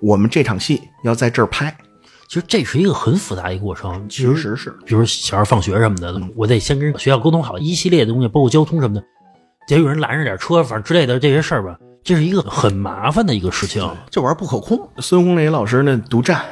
[0.00, 1.76] 我们这场戏要在这儿拍。
[2.28, 4.06] 其实这是一个很复杂的一个过程。
[4.06, 9.02] 其其实是，比如小孩放学什么的，我得先跟学校沟通好一系列的东西，包括交通什么的，
[9.66, 13.82] 得有人拦着点车，反正之类的这些事儿吧，这是一个很麻烦的一个事情。
[14.10, 14.78] 这玩意儿不可控。
[14.98, 16.44] 孙红雷老师那独占，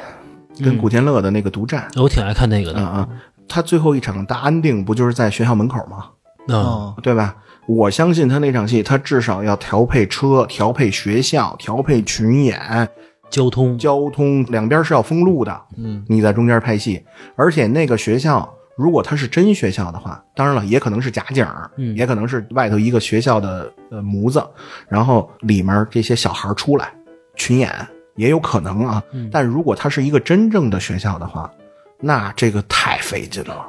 [0.59, 3.09] 跟嗯古天乐的那个独占，我挺爱看那个的啊啊，
[3.47, 6.09] 他最后一场大安定不就是在学校门口吗？
[6.47, 7.35] 啊，啊，对吧？
[7.67, 12.89] 我相信他那场戏，他至少要调配车、调配学校、调配群演、
[13.29, 15.61] 交通，交通，两边是要封路的。
[15.77, 17.03] 嗯，你在中间拍戏，
[17.35, 24.43] 而且那个学校，如果它是真学校的话，当然了，也可能是假景儿，嗯也可能是外头一个学校的呃模子，
[24.87, 26.93] 然后里面这些小孩出来
[27.35, 27.69] 群演
[28.15, 29.03] 也有可能啊。
[29.11, 31.51] 嗯但如果它是一个真正的学校的话，
[31.99, 33.65] 那这个太费劲了。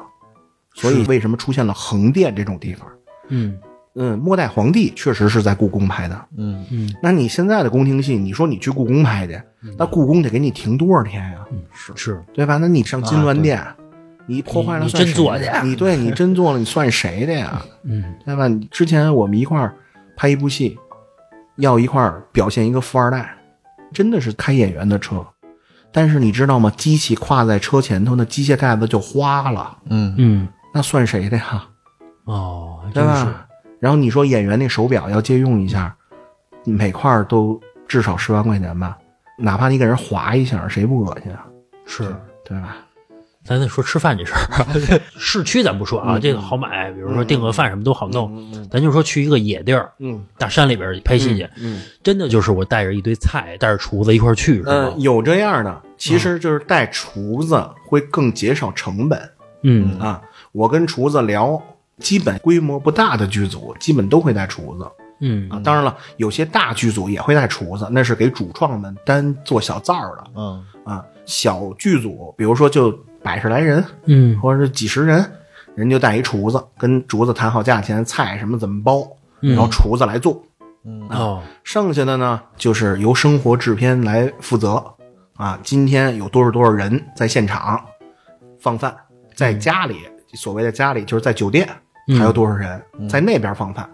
[0.75, 2.89] 所以为什么出现了横店这种地方？
[3.31, 3.59] 嗯
[3.99, 6.27] 嗯，末代皇帝确实是在故宫拍的。
[6.37, 9.41] 嗯，嗯那你现在的宫廷戏，你说你去故宫拍去，
[9.77, 11.45] 那故宫得给你停多少天呀？
[11.73, 12.57] 是是，对吧？
[12.59, 13.61] 那你上金銮殿，
[14.27, 17.61] 你破坏了你你算谁真做去的你对你真做了，你算谁的呀？
[17.83, 18.47] 嗯对吧？
[18.47, 19.75] 你之前我们一块儿
[20.17, 20.79] 拍一部戏，
[21.57, 23.37] 要一块儿表现一个富二代，
[23.93, 25.27] 真的是开演员的车。
[25.91, 26.71] 但是你知道吗？
[26.77, 31.65] 机器跨在车前头，那机械盖子就花了，嗯嗯，那算谁的呀？
[32.25, 33.48] 哦，对真是，吧？
[33.81, 35.95] 然后你说演员那手表要借用一下，
[36.65, 38.97] 每块儿都至少十万块钱吧，
[39.37, 41.47] 哪怕你给人划一下，谁不恶心啊？
[41.87, 42.15] 是。
[42.45, 42.77] 对吧？
[43.45, 48.69] 咱再说吃饭这事儿， 市区咱不说啊，这个好买，比如说订个饭什么都好弄。
[48.71, 54.95] 咱就说去一个野地儿，嗯大山里边拍戏去，嗯真的就是我带着一堆菜，带着厨子一块儿去，是吧嗯，？
[55.01, 59.31] 有这样的，其实就是带厨子会更节省成本
[59.63, 60.21] 嗯啊。
[60.53, 61.63] 我跟厨子聊，
[61.99, 65.61] 基本规模不大的剧组，基本都会带厨子嗯啊。
[65.65, 71.05] 当然了，有些大剧组也会带厨子，那是给主创们单做小灶的嗯啊。
[71.27, 72.91] 小剧组，比如说就
[73.23, 75.25] 百十来人，嗯或者是几十人，
[75.75, 79.07] 人就带一厨子，跟厨子谈好价钱，菜什么怎么包，
[79.43, 80.43] 嗯然后厨子来做。
[81.11, 84.83] 哦，剩下的呢，就是由生活制片来负责
[85.37, 85.59] 啊。
[85.63, 87.85] 今天有多少多少人在现场
[88.59, 88.97] 放饭，
[89.35, 89.97] 在家里，
[90.33, 91.69] 所谓的家里就是在酒店，
[92.17, 93.89] 还有多少人在那边放饭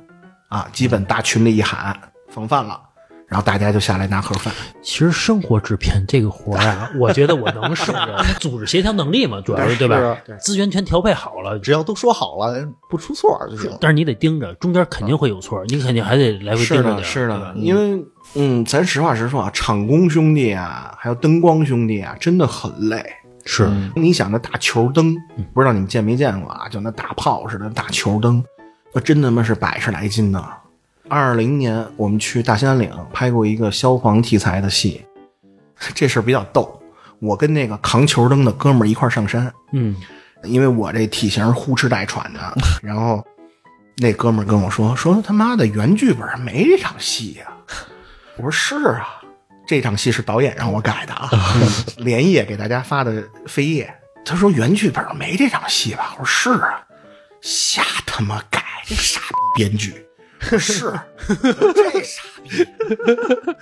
[0.48, 0.68] 啊？
[0.72, 1.96] 基本大群里一喊
[2.29, 2.81] 放饭了，
[3.27, 4.53] 然后大家就下来拿盒饭。
[4.83, 10.16] 其实生活制片这个活儿啊， 我觉得我能胜任，组织协调能力嘛，主要是对吧？
[10.38, 12.55] 资源全调配好了，只要都说好了，
[12.88, 13.77] 不出错就行。
[13.81, 17.03] 但是你得盯着，中间肯定会有错，你肯定还得来回，盯着点儿。
[17.03, 18.05] 是的因为
[18.37, 23.05] 嗯，咱实话实说啊，场工兄弟啊，还有灯光兄弟啊，真的很累。
[23.44, 25.14] 是，你想那大球灯，
[25.52, 26.68] 不知道你们见没见过啊？
[26.68, 28.42] 就那大炮似的大球灯，
[28.92, 30.44] 那真他妈是百十来斤呢。
[31.09, 35.04] 二零年我们去大兴安岭拍过一个消防题材的戏，
[35.94, 36.80] 这事儿比较逗。
[37.20, 39.94] 我跟那个扛球灯的哥们儿一块儿上山，嗯
[40.42, 42.40] 因为我这体型呼哧带喘的，
[42.83, 43.24] 然后
[43.98, 47.46] 那哥们儿跟我说说他妈的原剧本没这场戏呀、
[48.37, 49.22] 我说是啊，
[49.66, 51.31] 这场戏是导演让我改的啊，
[51.98, 53.92] 连夜给大家发的扉页。
[54.24, 56.16] 他说原剧本没这场戏吧？
[56.18, 56.83] 我说是啊，
[57.40, 60.07] 瞎他妈改，这傻逼编剧。
[60.59, 60.92] 是。
[61.74, 62.66] 这傻逼。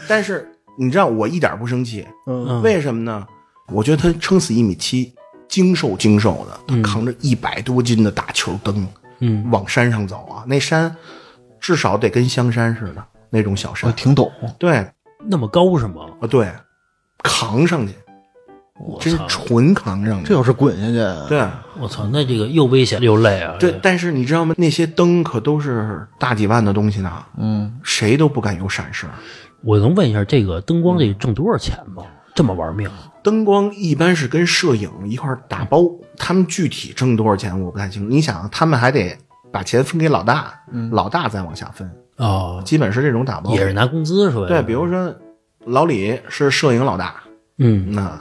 [0.08, 2.60] 但是你知道我一点不生气，嗯。
[2.62, 3.26] 为什么呢？
[3.68, 5.14] 我觉得他撑死一米七，
[5.48, 8.86] 精瘦精瘦的，他扛着一百多斤的大球灯，
[9.20, 10.44] 嗯，往山上走啊。
[10.46, 10.94] 那山
[11.60, 14.76] 至少得跟香山似的那种小我山，挺陡，对。
[14.76, 14.86] 啊，
[15.26, 16.06] 那么高是吗？
[16.20, 16.52] 啊对，
[17.22, 17.94] 扛上去，
[19.00, 19.26] 真我操！
[19.28, 20.26] 纯扛上去。
[20.26, 21.46] 这要是滚下去，对
[21.78, 23.56] 我操，那这个又危险又累啊！
[23.58, 24.54] 对这，但是你知道吗？
[24.58, 29.06] 那些灯可都是大几万的东西呢，嗯，谁都不敢有闪失。
[29.64, 32.02] 我能问一下，这个灯光得挣多少钱吗？
[32.34, 32.90] 这么玩命？
[33.22, 35.84] 灯光一般是跟摄影一块儿打包，
[36.16, 38.08] 他们具体挣多少钱我不太清楚。
[38.08, 39.16] 你想，他们还得
[39.52, 40.52] 把钱分给老大，
[40.90, 43.52] 老大再往下分，哦，基本是这种打包。
[43.52, 44.46] 也是拿工资是吧？
[44.46, 45.14] 对，比如说
[45.64, 47.22] 老李是摄影老大，
[47.58, 48.20] 嗯那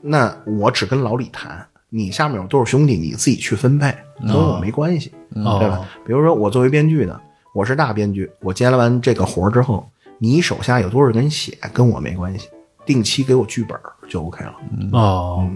[0.00, 3.94] 那我只跟老李谈，你下面有多少兄弟，你自己去分配，
[4.26, 5.84] 跟我没关系，对吧哦？
[6.06, 7.20] 比如说我作为编剧的，
[7.54, 12.48] 我是大编剧，我接了完这个活儿之后，你手下有多少人写，跟我没关系，
[12.84, 13.78] 定期给我剧本
[14.08, 14.54] 就 OK 了。
[14.92, 15.48] 哦，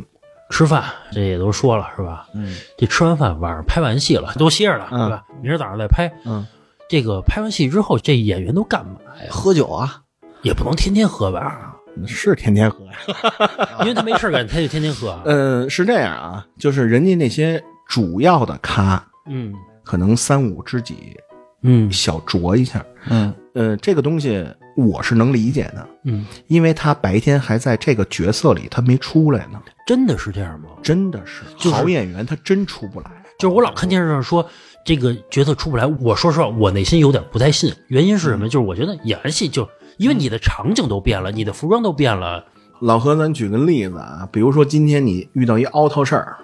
[0.50, 2.26] 吃饭这也都说了是吧？
[2.34, 5.24] 嗯，这吃完饭晚上拍完戏了，都歇着了，对吧？
[5.42, 6.12] 明儿早上再拍。
[6.24, 6.46] 嗯，
[6.88, 9.28] 这个拍完戏之后，这演员都干嘛呀？
[9.30, 10.02] 喝酒啊，
[10.42, 11.74] 也不能天天喝吧，
[12.06, 12.92] 是天天喝呀。
[13.82, 15.10] 因为他没事干，他就天天喝。
[15.10, 19.52] 啊呃，是这样啊，就是人家那些主要的咖，嗯
[19.84, 21.16] 可能三五知己
[21.62, 22.84] 嗯小酌一下。
[23.08, 24.46] 嗯呃，这个东西
[24.76, 29.60] 我是能理解的，嗯，因为他白天还在这个角色里，他没出来呢。
[29.86, 30.68] 真的是这样吗？
[30.82, 33.10] 真的是，就是好演员他真出不来。
[33.38, 34.46] 就是我老看电视上说
[34.86, 37.74] 这个角色出不来，我说实话，我内心有点不太信。
[37.88, 38.48] 原因是什么？
[38.48, 39.68] 就是我觉得演完戏就
[39.98, 42.44] 因为你的场景都变了，你的服装都变了。
[42.80, 46.36] 老何，咱举个例子啊，比如说今天你遇到一凹套事儿，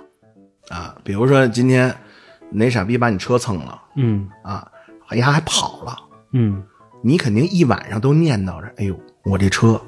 [0.71, 1.95] 啊，比如说今天
[2.51, 4.67] 哪傻逼把你车蹭了嗯啊，
[5.07, 5.97] 哎呀还跑了，
[6.33, 6.65] 嗯
[7.01, 9.81] 你肯定一晚上都念叨着，哎呦，我这车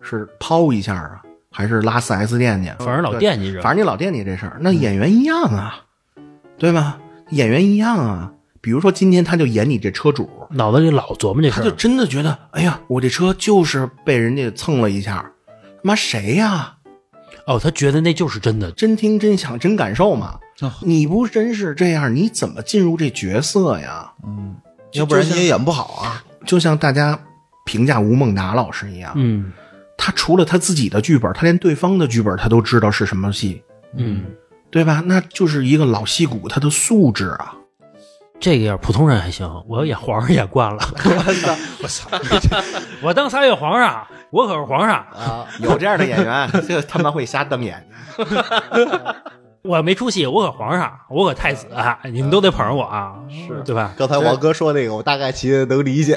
[0.00, 1.22] 是抛一下啊，
[1.52, 2.70] 还是拉四 S 店去？
[2.80, 3.60] 反正老惦记着。
[3.62, 5.84] 反正你老惦记这事儿，那演员一样啊，
[6.58, 6.98] 对吧？
[7.30, 8.32] 演员一样啊。
[8.60, 11.70] 比如说今天他就演你这车主，脑子里老琢磨这事他就。
[11.70, 15.30] 真的觉得，哎呀，我这车就是被人家蹭了一下，
[15.82, 16.74] 妈谁呀？
[17.46, 18.70] 哦，他觉得那就是真的。
[18.72, 20.76] 真听真想真感受嘛啊。
[20.82, 24.12] 你不真是这样，你怎么进入这角色呀？
[24.26, 24.56] 嗯，
[24.92, 26.22] 要不然你也演不好啊。
[26.44, 27.18] 就像大家
[27.64, 29.52] 评价吴孟达老师一样，嗯
[29.96, 33.62] 他除了他自己的剧本，他连对方的剧本他都知道是什么戏，
[33.96, 34.24] 嗯，
[34.70, 35.02] 对吧？
[35.06, 37.54] 那就是一个老戏骨他的素质啊。
[38.40, 40.78] 这个要是普通人还行，我要演皇上演惯了。
[41.82, 42.08] 我操！
[43.02, 44.96] 我当仨月皇上，我可是皇上。
[44.96, 47.84] 啊，有这样的演员， 这他妈会瞎瞪眼。
[49.64, 51.66] 我没出息，我可皇上，我可太子，
[52.12, 53.92] 你们都得捧着我啊，是对吧？
[53.98, 56.16] 刚才王哥说那个，我大概其实能理解，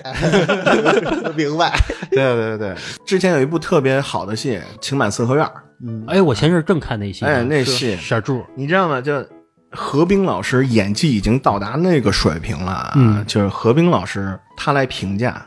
[1.35, 1.73] 明白。
[2.11, 5.43] 对对对对，之前有一部特别好的戏《情满四合院》，
[5.83, 9.01] 嗯，哎，我前阵儿正看那戏呢，哎，那戏傻柱，你知道吗？
[9.01, 9.25] 就
[9.71, 12.93] 何冰老师演技已经到达那个水平了啊！
[12.95, 15.45] 嗯就是何冰老师他来评价，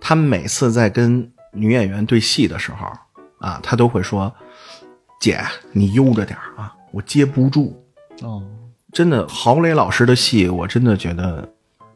[0.00, 2.86] 他每次在跟女演员对戏的时候
[3.38, 4.32] 啊，他都会说
[5.20, 5.40] ：“姐，
[5.72, 7.82] 你悠着点儿啊，我接不住。
[8.22, 8.42] 哦，”
[8.92, 11.48] 真的，郝蕾老师的戏，我真的觉得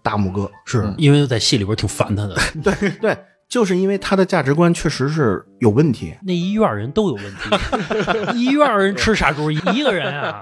[0.03, 0.51] 大拇哥。
[0.64, 6.14] 是因为在戏里边挺烦他的，对 对，就是因为他的价值观确实是有问题。
[6.22, 10.40] 那一院人都有问题， 一院人吃傻猪，一个人啊，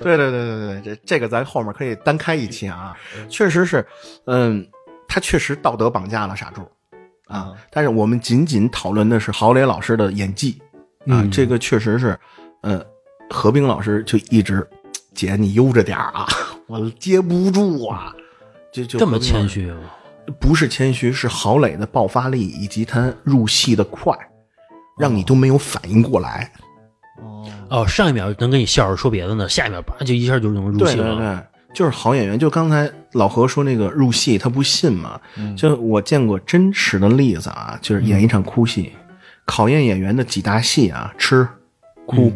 [0.00, 2.96] 对对对对对，这这个咱后面可以单开一期啊，
[3.28, 3.84] 确实是，
[4.26, 4.66] 嗯，
[5.08, 6.62] 他确实道德绑架了傻猪
[7.26, 10.60] 啊，但是我们仅仅讨论的是郝蕾老师的演技
[11.00, 12.16] 啊，嗯这个确实是，
[12.62, 12.80] 呃，
[13.28, 14.64] 何冰老师就一直，
[15.14, 16.26] 姐你悠着点儿啊，
[16.68, 18.14] 我接不住啊，
[18.72, 19.90] 就就这么谦虚吗？
[20.40, 24.16] 不是谦虚，是郝磊的爆发力以及他入戏的快，
[24.98, 26.50] 让你都没有反应过来。
[27.22, 31.16] 哦，哦，上一秒能跟你笑着说别的呢，下一秒叭就一下就能入对戏了。
[31.16, 31.38] 对对，
[31.74, 32.38] 就是好演员。
[32.38, 35.20] 就刚才老何说那个入戏，他不信嘛。
[35.56, 38.92] 就我见过真实的例子啊，就是演一场哭戏，
[39.44, 41.48] 考验演员的几大戏啊，吃、
[42.04, 42.32] 哭，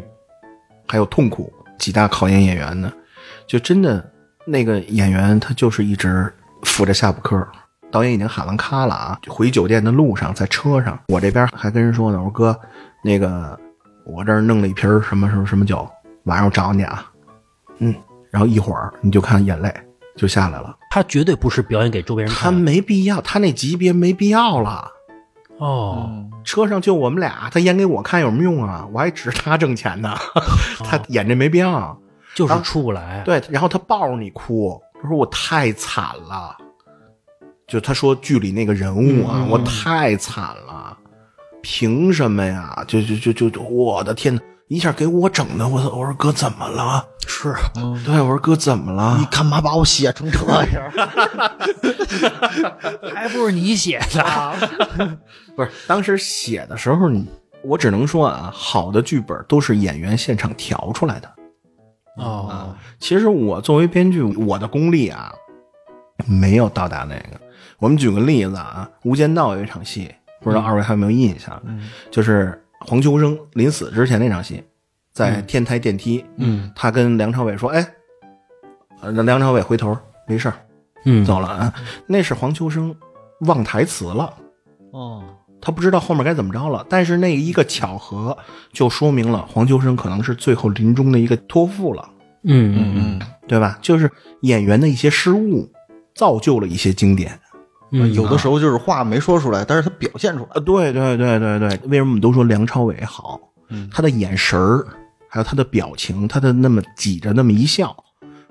[0.87, 2.93] 还有痛苦，几大考验演员的。
[3.47, 4.13] 就真的
[4.47, 7.49] 那个演员，他就是一直扶着下巴颏儿。
[7.91, 9.19] 导演已经喊完咔了啊！
[9.27, 12.59] 回酒店的路上，在车上，我这边还跟人说呢，我说哥，
[13.03, 13.59] 那个
[14.05, 15.89] 我这儿弄了一瓶什么什么什么酒，
[16.25, 17.11] 晚上我找你啊。
[17.79, 17.95] 嗯，
[18.31, 19.73] 然后一会儿你就看眼泪
[20.17, 20.77] 就下来了。
[20.91, 22.59] 他绝对不是表演给周围人看他。
[22.59, 24.89] 没必要，他那级别没必要了。
[25.59, 28.87] 哦，车上就我们俩，他演给我看有什么用啊？
[28.93, 30.15] 我还指着他挣钱呢，
[30.85, 31.99] 他演这没必要。
[32.33, 33.23] 就是出不来。
[33.25, 36.57] 对，然后他抱着你哭，他说我太惨了。
[37.71, 40.99] 就他说剧里那个人物啊，我太惨了，
[41.63, 42.85] 凭什么呀？
[42.89, 47.07] 就就就就就我的天呐，一下给我整的，我我说哥怎么了？
[47.29, 47.55] 是
[48.05, 49.25] 对，我说哥怎么了你？
[49.27, 50.41] 干嘛把我写成这
[50.75, 50.91] 样？
[53.15, 54.55] 还不是你写的？
[55.55, 57.25] 不是，当时写的时候你，
[57.63, 61.31] 我只能说啊，好的剧本都是演员现场调出来的。
[62.17, 65.33] 哦，其实我作为编剧，我的功力啊，
[66.27, 67.41] 没有到达那个。
[67.81, 71.61] 我们举个例子啊，《无间道》有一场戏，不知道二位还有没有印象？
[72.11, 74.63] 就是黄秋生临死之前那场戏，
[75.13, 77.87] 在天台电梯，嗯他跟梁朝伟说：“哎，
[79.01, 80.55] 呃梁朝伟回头没事儿
[81.07, 81.75] 嗯，走了啊。”
[82.07, 82.95] 那是黄秋生
[83.41, 84.35] 忘台词了。
[84.93, 85.25] 哦，
[85.61, 88.37] 他不知道后面该怎么着了，但是那一个巧合
[88.73, 92.11] 就说明了黄秋生可能是最后临终的一个托付了，
[92.45, 93.79] 嗯嗯嗯对吧？
[93.81, 94.11] 就是
[94.43, 95.71] 演员的一些失误，
[96.15, 97.41] 造就了一些经典。
[97.93, 103.41] 嗯，有的时候就是话没说出来，但是他表现出来啊，对对对对对，为什么我们都说梁朝伟好？
[103.93, 104.87] 他的眼神儿，
[105.29, 107.97] 还有他的表情，他的那么挤着那么一笑，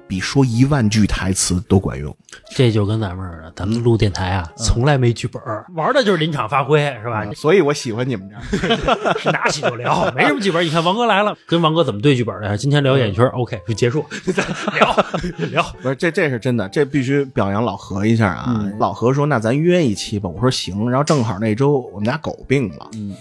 [0.10, 2.14] 比说一万句台词都管用。
[2.50, 7.24] 这就跟咱们似的，咱们录电台啊，从来没剧本儿，玩的就是临场发挥，是吧？
[7.36, 8.44] 所以我喜欢你们这样。
[9.20, 10.66] 是拿起就聊， 没什么剧本。
[10.66, 12.58] 你看王哥来了，跟王哥怎么对剧本的？
[12.58, 14.04] 今天聊演艺圈，OK 就结束，
[14.74, 15.06] 聊
[15.52, 15.64] 聊。
[15.84, 18.66] 不是，这这是真的，这必须表扬老何一下啊！
[18.80, 23.16] 老何说：“那咱约一期吧。”我说：“行。”然后正好那周我们家狗病了，嗯，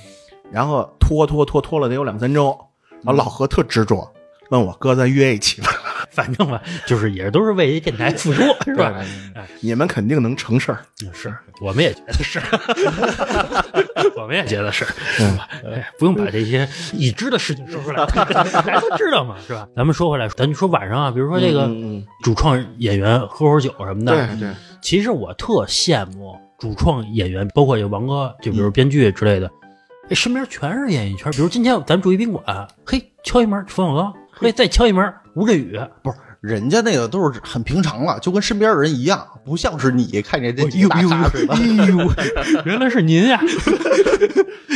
[0.51, 2.57] 然后拖拖拖拖了得有两三周，
[3.03, 4.11] 然后老何特执着，
[4.51, 5.69] 问我哥咱约一起吧，
[6.11, 8.95] 反正吧，就是也都是为电台付出， 是吧？
[9.61, 10.81] 你们肯定能成事儿。
[11.13, 12.41] 是，我们也觉得是，
[14.17, 15.49] 我们也觉得是，是吧？
[15.65, 18.25] 哎，不用把这些已知的事情说出来，大
[18.63, 19.69] 家都知道嘛，是吧？
[19.77, 21.69] 咱们说回来，咱就说晚上啊，比如说这个
[22.23, 29.51] 主创演员喝会儿酒什么的，对对，其实我特羡慕主创演员，包括有王哥，就比如编剧之类的，
[30.09, 31.31] 哎，身边全是演艺圈。
[31.33, 41.55] 比如今天咱住一宾馆，嘿，敲一门冯小刚，嘿，再敲一门吴镇宇，不是，人家那个都是很平常了，就跟身边的人一样，不像是你看见这几个大咖似的。
[41.55, 42.13] 哎呦，
[42.65, 43.41] 原来是您呀！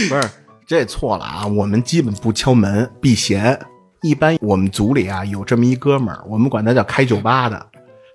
[0.08, 0.30] 不是
[0.66, 1.46] 这错了啊！
[1.46, 3.58] 我们基本不敲门避嫌。
[4.02, 7.66] 一般我们组里啊有这么一哥们儿，我们管他叫开酒吧的，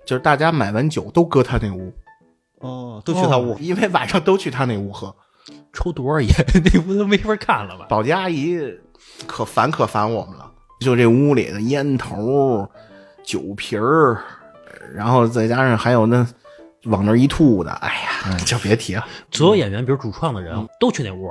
[0.04, 1.92] 就是大家买完酒都搁他那屋，
[2.58, 3.56] 哦，都去他屋。
[3.58, 5.14] 因为晚上都去他那屋喝。
[5.72, 6.30] 抽多少烟，
[6.64, 7.86] 那屋都没法看了吧？
[7.88, 8.58] 保洁阿姨
[9.26, 12.68] 可烦可烦我们了，就这屋里的烟头、
[13.24, 14.18] 酒瓶儿，
[14.94, 16.26] 然后再加上还有那
[16.84, 17.88] 往那一吐的，哎
[18.28, 19.04] 呀，就别提了。
[19.30, 21.30] 所有演员，比如主创的人都去那屋，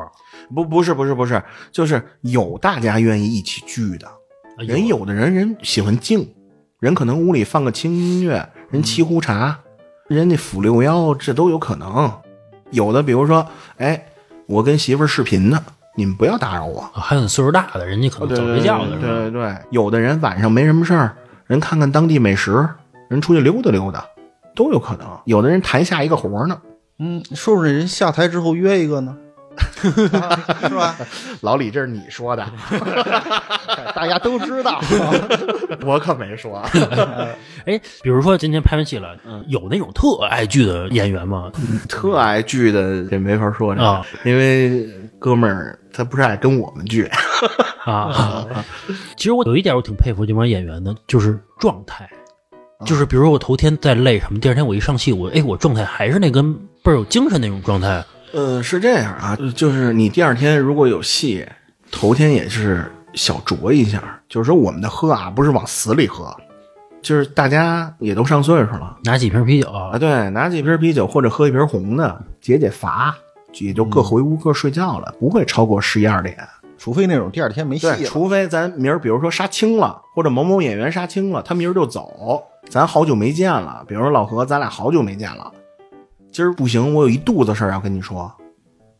[0.53, 1.41] 不，不是，不是，不是，
[1.71, 4.07] 就是有大家愿意一起聚的。
[4.07, 4.13] 啊
[4.57, 6.33] 人有的人人喜欢静，
[6.79, 9.59] 人可能屋里放个轻音乐，人沏壶茶，
[10.07, 12.11] 人家抚六幺，这都有可能。
[12.71, 14.07] 有的比如说，哎，
[14.47, 15.63] 我跟媳妇儿视频呢，
[15.97, 16.81] 你们不要打扰我。
[16.93, 19.13] 啊还有岁数大的，人家可能早睡觉了，对是吧？
[19.13, 21.17] 对对，有的人晚上没什么事儿，
[21.47, 22.69] 人看看当地美食，
[23.09, 24.05] 人出去溜达溜达，
[24.55, 25.07] 都有可能。
[25.25, 26.61] 有的人台下一个活儿呢，
[26.99, 29.17] 嗯，说不准人下台之后约一个呢，
[29.77, 30.95] 是吧？
[31.41, 32.45] 老李这是你说的，
[33.95, 34.81] 大家都知道。
[35.85, 36.59] 我可没说。
[37.65, 39.15] 哎，比如说今天拍完戏了，
[39.47, 41.51] 有那种特爱剧的演员吗？
[41.89, 44.87] 特爱剧的这没法说这个啊因为
[45.19, 47.09] 哥们儿他不是爱跟我们剧，
[47.85, 48.45] 啊，
[49.15, 52.07] 其实我有一点我挺佩服这帮演员的，就是状态。
[52.85, 56.53] 就是比如说我头天再累什么，第二天我一上戏，我哎我状态还是那跟
[56.83, 58.05] 倍儿有精神那种状态。
[58.37, 61.43] 呃，是这样啊，就是你第二天如果有戏，
[61.89, 62.85] 头天也是
[63.15, 66.37] 小酌一下，就是说我们的喝啊，不是往死里喝，
[67.01, 73.17] 就是大家也都上岁数了拿几瓶啤酒，啊，对，拿几瓶啤酒或者喝一瓶红的解解乏，
[73.57, 76.37] 也就各回屋各睡觉了，不会超过十一二点。
[76.77, 83.83] 除非那种第二天没戏对，了，除非咱明儿比如说杀青了，或者某某演员杀青了，他明儿就走，咱好久没见了。
[83.87, 85.51] 比如说老何，咱俩好久没见了，
[86.37, 88.31] 今儿不行，我有一肚子事儿要跟你说，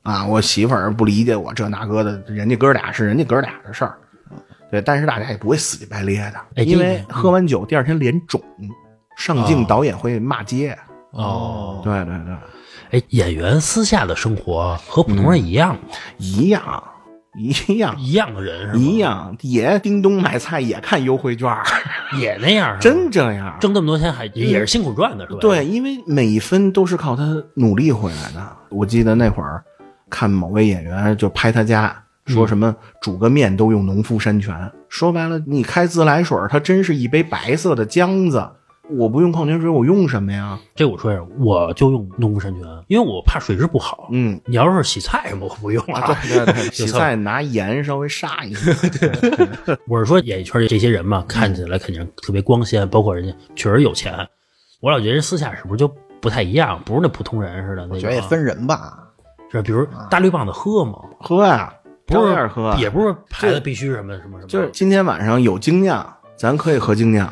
[0.01, 3.95] 啊，我媳妇儿不理解我这那个的，人家哥俩是人家哥俩的事儿，
[4.71, 8.41] 对，但是大家也不会死乞白咧的，哎因为喝完酒第二天脸肿，
[9.17, 10.75] 上镜导演会骂街，
[11.11, 15.81] 哦，对对对，哎，演员私下的生活和普通人一样吗？
[16.17, 16.83] 一样
[17.37, 18.79] 一样一样的人？
[18.79, 21.63] 一样，也叮咚买菜也看优惠券儿，
[22.19, 23.55] 也那样，真这样。
[23.59, 25.39] 挣这么多钱还也是辛苦赚的是吧？
[25.39, 27.23] 对，因为每一分都是靠他
[27.53, 28.57] 努力回来的。
[28.69, 29.63] 我记得那会儿
[30.09, 34.71] 看某位演员就拍他家，说什么煮个面都用农夫山泉。
[34.89, 38.49] 说白了，你开自来水，它真是一杯白色的浆子。
[38.89, 40.57] 我不用矿泉水，我用什么呀？
[40.75, 44.07] 这我说一下，我就用农夫山泉，因为我怕水质不好。
[44.11, 46.15] 嗯，你要是洗菜什么，我不用啊。
[46.23, 48.71] 对对对， 洗菜拿盐稍微杀一下。
[49.87, 54.13] 我是说演艺圈这些人嘛，看起来肯定特别光鲜，包括人家确实有钱。
[54.79, 57.95] 我老觉得人私下是不是就不太一样，不是那普通人似的那种。
[57.95, 59.03] 我觉得也分人吧。
[59.51, 60.99] 是吧，比如大绿棒子喝吗？
[61.19, 61.73] 喝呀，
[62.05, 66.05] 不照样喝是，也不是牌子必须什么什么什么，就是今天晚上有精酿，
[66.37, 67.29] 咱可以喝精酿。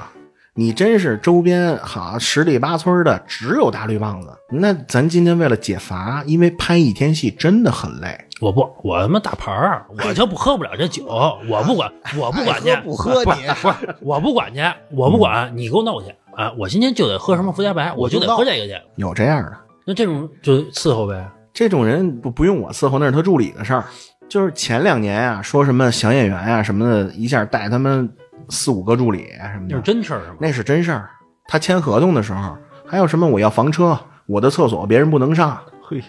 [0.58, 8.18] 你真是周边好十里八村的只有大绿棒子，那咱今天为了解乏，因为拍一天戏真的很累。
[8.40, 11.06] 我不，我他妈打牌儿，我就不喝不了这酒，
[11.50, 16.50] 我不管，我不管去，不喝你不是，我不管去，我不管，你给我弄去啊！
[16.58, 18.82] 我今天就得喝什么福加白，我就得喝这个去。
[18.96, 21.30] 有这样的，那这种就伺候呗。
[21.54, 23.84] 这种人不不用我伺候，那是他助理的事儿。
[24.28, 28.10] 就是前两年啊，说什么小演员啊什么的，一下带他们
[28.50, 30.36] 四五个助理啊什么那是的，真事儿是吗？
[30.40, 31.10] 那是真事儿。
[31.48, 36.04] 他签合同的时候，还有什么我要房车，我的厕所别人不能上，嘿，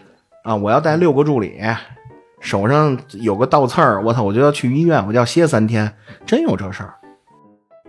[0.44, 1.60] 啊，我要带六个助理，
[2.40, 5.92] 手上有个倒刺儿，我操，我就要去医院，我就要歇三天，
[6.24, 6.94] 真有这事儿。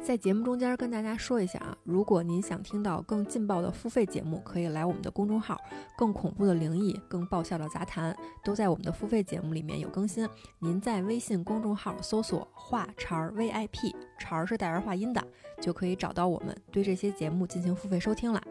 [0.07, 5.59] 在节目中间跟大家说一下啊，如果您想听到更劲爆的付费节目，可以来我们的公众号，
[5.97, 10.25] 更恐怖的灵异、更爆笑的杂谈，都在我们的付费节目里面有更新。
[10.59, 15.21] 您在微信公众号搜索“话茬 VIP”，茬是带儿化音的，
[15.59, 18.41] 就可以找到我们，对这些节目进行付费收听了。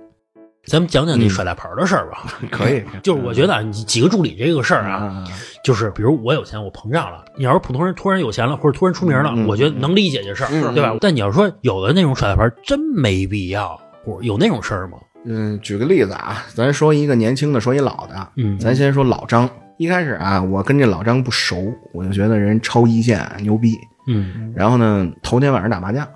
[0.66, 2.24] 咱们讲讲你甩大牌儿的事儿吧。
[2.50, 5.24] 可以，就是我觉得啊，你几个助理这个事儿啊，啊，
[5.62, 7.24] 就是比如我有钱，我膨胀了。
[7.36, 10.96] 你要是普通人突然有钱了，或者突然出名了，嗯我觉得能理解这事儿，嗯对吧？
[11.00, 13.80] 但你要说有的那种甩大牌儿，真没必要，
[14.22, 14.98] 有那种事儿吗？
[15.24, 19.48] 嗯，举个例子啊，咱说一个年轻的，说一老的，嗯咱先说老张。
[19.78, 23.76] 一开始啊，我跟这老张不熟，我就觉得人超一线牛逼。
[24.08, 26.06] 嗯然后呢，头天晚上打麻将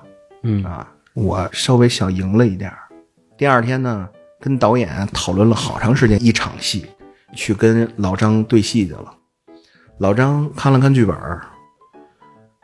[0.43, 2.79] 嗯啊，我稍微小赢了一点儿
[3.37, 4.09] 第二天呢，
[4.41, 6.87] 跟导演讨论了好长时间一场戏，
[7.35, 9.15] 去跟老张对戏去了。
[9.99, 11.43] 老张看了看剧本儿，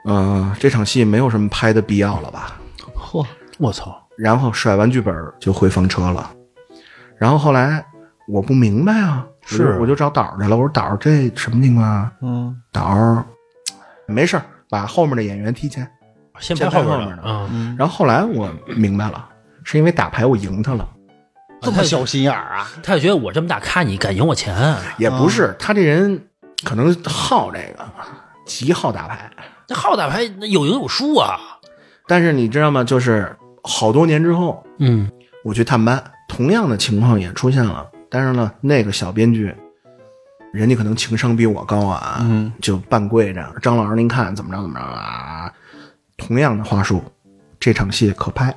[0.07, 2.57] 嗯、这场戏没有什么拍的必要了吧？
[2.97, 3.27] 嚯，
[3.59, 3.95] 我操！
[4.16, 6.31] 然后甩完剧本就回房车了。
[7.18, 7.85] 然后后来
[8.27, 10.57] 我不明白啊，是我就找导儿去了。
[10.57, 12.11] 我说导儿这什么情况啊？
[12.22, 13.22] 嗯导儿
[14.07, 15.87] 没事儿，把后面的演员提前。
[16.39, 19.29] 先先拍后面的嗯，然后后来我明白了，
[19.64, 20.89] 是因为打牌我赢他了，
[21.63, 22.69] 这么小心眼儿啊？
[22.83, 24.77] 他就觉得我这么大咖，你敢赢我钱？
[24.99, 26.29] 也不是、他这人
[26.65, 27.85] 可能好这个，
[28.45, 29.31] 极好打牌。
[29.69, 31.39] 那好打牌，那有赢有输啊。
[32.07, 32.85] 但是你知道吗？
[32.85, 33.35] 就是
[33.65, 35.11] 好多年之后，嗯
[35.43, 37.85] 我去探班，同样的情况也出现了。
[38.09, 39.53] 但是呢，那个小编剧，
[40.53, 45.53] 人家可能情商比我高啊，嗯，就半跪着，张老师您看怎么着怎么着啊？
[46.17, 47.03] 同样的话术，
[47.59, 48.55] 这场戏可拍，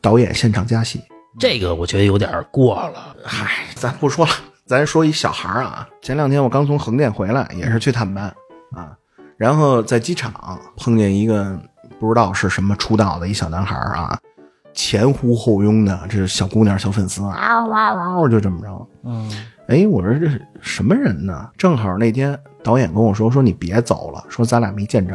[0.00, 1.00] 导演现场加戏。
[1.38, 3.14] 这个我觉得有点过了。
[3.24, 4.32] 嗨，咱不说了，
[4.66, 5.88] 咱说一小孩儿啊。
[6.02, 8.24] 前两天我刚从横店回来，也是去探班
[8.72, 8.96] 啊，
[9.36, 10.32] 然后在机场
[10.76, 11.58] 碰见一个
[11.98, 14.18] 不知道是什么出道的一小男孩啊，
[14.72, 18.88] 前呼后拥的，这是小姑娘、小粉丝啊哇哇，就这么着。
[19.04, 19.30] 嗯，
[19.68, 21.48] 哎，我说这是什么人呢？
[21.56, 25.14] 正好那天导演跟我说，说你别走了，说咱俩没见着，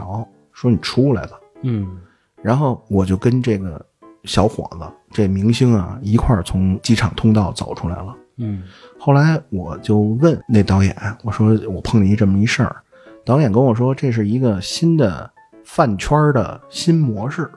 [0.53, 1.38] 说你出来吧。
[1.63, 1.99] 嗯
[2.41, 3.84] 然后我就跟这个
[4.26, 8.16] 小伙子，这明星啊一块儿从机场通道走出来了。
[8.38, 8.64] 嗯。
[9.00, 12.76] 后来我就问那导演，我说我碰见一这么一事儿，
[13.24, 15.30] 导演跟我说这是一个新的
[15.64, 17.50] 饭圈的新模式，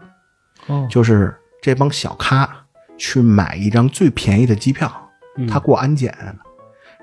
[0.66, 2.48] 哦，就是这帮小咖
[2.96, 4.90] 去买一张最便宜的机票，
[5.36, 6.14] 嗯他过安检，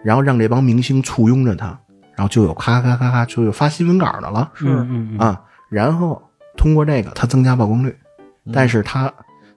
[0.04, 1.68] 然后让这帮明星簇拥着他，
[2.16, 4.68] 然后就有咔咔咔咔就有发新闻稿的了，是。
[4.68, 5.18] 嗯嗯。
[5.18, 6.22] 啊，然后
[6.56, 7.98] 通过这个他增加曝光率，
[8.46, 8.54] 嗯。
[8.54, 9.12] 但是他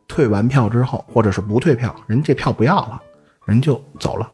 [0.09, 3.01] 退完票之后，或者是不退票，人这票不要了，
[3.45, 4.29] 人就走了。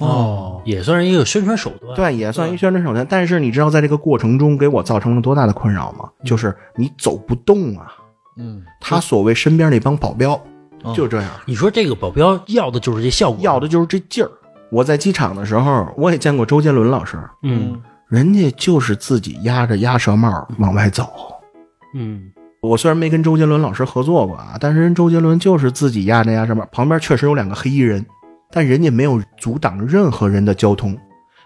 [0.00, 1.94] 哦，也算是一个宣传手段。
[1.94, 3.06] 对，也算一宣传手段。
[3.08, 6.10] 但是你知道，在这个过程中给我造成了多大的困扰吗？
[6.22, 7.90] 就是你走不动啊。
[8.36, 10.38] 嗯，他所谓身边那帮保镖
[10.82, 14.30] 哦就这样，你说这个保镖要的就是这效果，要的就是这劲儿。
[14.70, 21.08] 我在机场的时候，我也见过周杰伦老师，嗯人家就是自己压着鸭舌帽往外走。
[21.94, 22.30] 嗯
[22.62, 28.04] 我虽然没跟周杰伦老师合作过啊，但是人周杰伦就是自己压着压上面，旁边确实有两个黑衣人，
[28.50, 30.96] 但人家没有阻挡任何人的交通。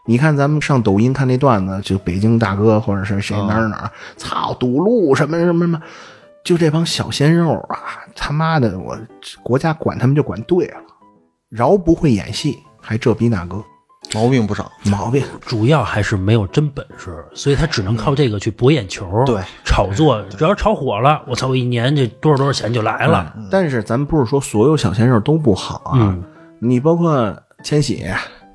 [0.07, 5.81] 你看咱们上抖音看那段子，就北京大哥或者是谁哦哪儿哪儿，操堵路什么什么什么，
[6.43, 7.77] 就这帮小鲜肉啊，
[8.17, 8.99] 他妈的，我
[9.43, 10.81] 国家管他们就管对了，
[11.51, 13.63] 饶不会演戏，还这逼那个
[14.15, 14.71] 毛病不少。
[14.85, 15.25] 毛病。
[15.41, 20.23] 主要还是没有真本事，所以他只能靠这个去博眼球，对，炒作。
[20.31, 23.35] 只要炒火了，我操，我一年这多少多少钱就来了。
[23.51, 26.25] 但是咱不是说所有小鲜肉都不好啊，嗯
[26.59, 28.05] 你包括千玺，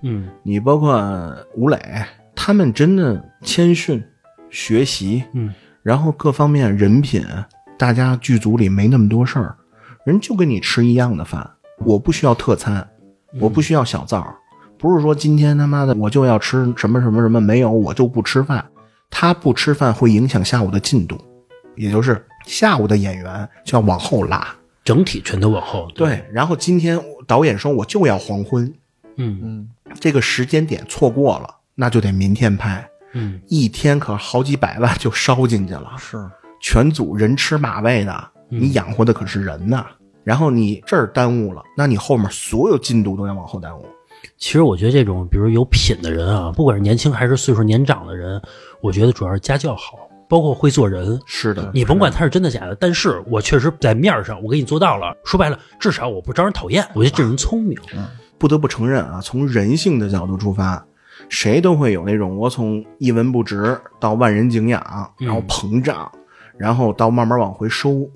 [0.02, 1.80] 嗯你包括吴磊，
[2.36, 4.04] 他们真的谦逊、
[4.50, 7.26] 学习，嗯，然后各方面人品，
[7.78, 9.56] 大家剧组里没那么多事儿，
[10.06, 11.50] 人就跟你吃一样的饭，
[11.84, 12.88] 我不需要特餐，
[13.40, 14.24] 我不需要小灶，
[14.78, 18.66] 不是说今天他妈的我就要吃什么什么什么，没有我就不吃饭，
[19.10, 21.20] 他不吃饭会影响下午的进度，
[21.76, 24.48] 也就是下午的演员就要往后拉。
[24.84, 25.90] 整体全都往后。
[25.96, 28.72] 对，然后今天导演说我就要黄昏，
[29.18, 29.70] 嗯嗯，
[30.00, 32.88] 这个时间点错过了，那就得明天拍。
[33.14, 36.30] 嗯一天可好几百万就烧进去了，是，
[36.62, 39.86] 全组人吃马喂的，你养活的可是人呐。
[40.24, 43.86] 然后你这儿耽误了，那你后面所有进度都要往后耽误。
[44.38, 48.42] 其实我觉得这种，比如有品的人啊，不管是年轻还是岁数年长的人，
[48.82, 49.98] 我觉得主要是家教好，
[50.28, 51.20] 包括会做人。
[51.26, 55.16] 是的，你甭管他是真的假的，但是我确实在面上我给你做到了。
[55.24, 57.78] 说白了，至少我不招人讨厌，我觉得这人聪明。
[58.38, 60.86] 不得不承认啊，从人性的角度出发，
[61.30, 64.84] 谁都会有那种我从一文不值到万人敬仰，
[65.18, 66.12] 然后膨胀，
[66.58, 68.10] 然后到慢慢往回收，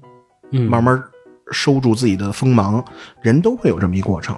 [0.52, 1.02] 嗯，慢慢
[1.52, 2.84] 收住自己的锋芒，
[3.22, 4.38] 人都会有这么一过程。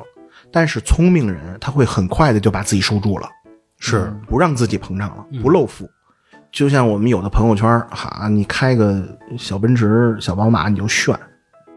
[0.51, 3.29] 但是聪明人他会很快的就把自己收住了，
[3.79, 5.89] 是不让自己膨胀了，不露富。
[6.51, 9.01] 就像我们有的朋友圈，哈，你开个
[9.37, 11.17] 小奔驰、小宝马你就炫，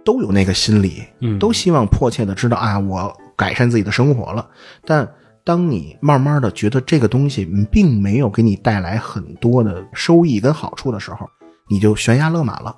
[0.04, 4.48] 都有那个心理，嗯都希望迫切的知道，啊，我改善自己的生活了。
[4.84, 5.08] 但
[5.44, 11.28] 当你慢慢的觉得这个东西并没有给你带来很多的收益跟好处的时候，
[11.68, 12.76] 你就悬崖勒马了，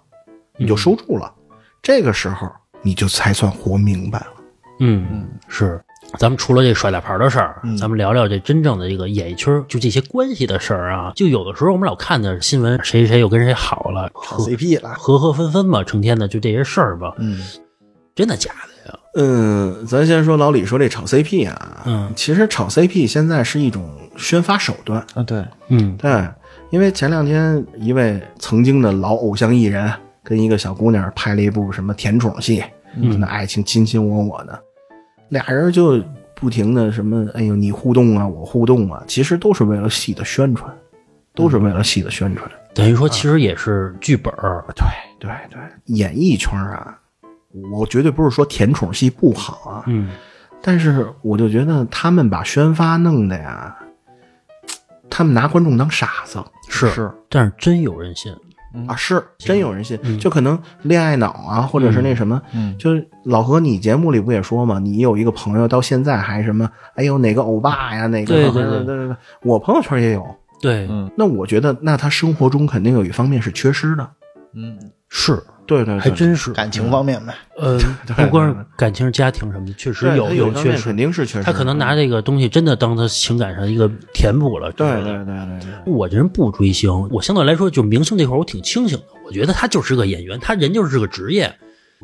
[0.59, 1.33] 你就收住了。
[1.81, 2.51] 这个时候
[2.83, 4.27] 你就才算活明白了。
[4.81, 5.83] 嗯，是。
[6.19, 11.13] 咱们除了这甩大牌的事儿，咱们聊聊这真正的这个演艺圈，就这些关系的事儿啊。
[11.15, 14.95] 就有的时候我们老看的新闻，谁谁又跟谁好了，炒 CP 了。
[14.95, 17.15] 和和分分嘛，成天的就这些事儿吧。
[17.19, 17.41] 嗯，
[18.15, 18.99] 真的假的呀？
[19.15, 26.29] 嗯，咱先说老李说这炒 CP 啊，嗯其实炒 CP 现在是一种宣发手段，啊，对，嗯对，
[26.71, 29.91] 因为前两天一位曾经的老偶像艺人
[30.23, 32.63] 跟一个小姑娘拍了一部什么甜宠戏，
[32.97, 34.61] 嗯那爱情卿卿我我的，
[35.29, 36.03] 俩人就
[36.35, 40.73] 不停的什么，哎呦你互动啊，我互动啊，其实都是为了戏的宣传，
[41.35, 42.51] 都是为了戏的宣传。
[42.75, 44.65] 等于说其实也是剧本儿。
[44.75, 44.85] 对
[45.19, 46.99] 对对，演艺圈啊，
[47.73, 50.11] 我绝对不是说甜宠戏不好啊，嗯
[50.63, 53.77] 但是我就觉得他们把宣发弄的呀，
[55.09, 56.43] 他们拿观众当傻子。
[56.69, 58.35] 是是，但是真有人信。
[58.77, 64.79] 嗯啊，是真有人信，嗯就可能恋爱脑啊，或者是那什么，嗯就是老何，你节目里不也说吗？
[64.79, 70.25] 你有一个朋友到现在还什么，哎呦哪个欧巴呀，哪个对对对对对对，我朋友圈也有。
[70.61, 74.09] 对，嗯那我觉得，那他生活中肯定有一方面是缺失的。
[74.55, 77.79] 嗯，是，对对，还真是感情方面呗，呃，
[78.17, 81.45] 不光是感情、家庭什么的，确实对有他有一方面缺失肯定是缺失。
[81.45, 84.71] 他可能拿这个东西真的当他情感上一个填补了。
[84.73, 89.05] 对对对对，我这人不追星，我相对来说就明星这块我挺清醒的。
[89.27, 91.53] 我觉得他就是个演员，他人就是个职业。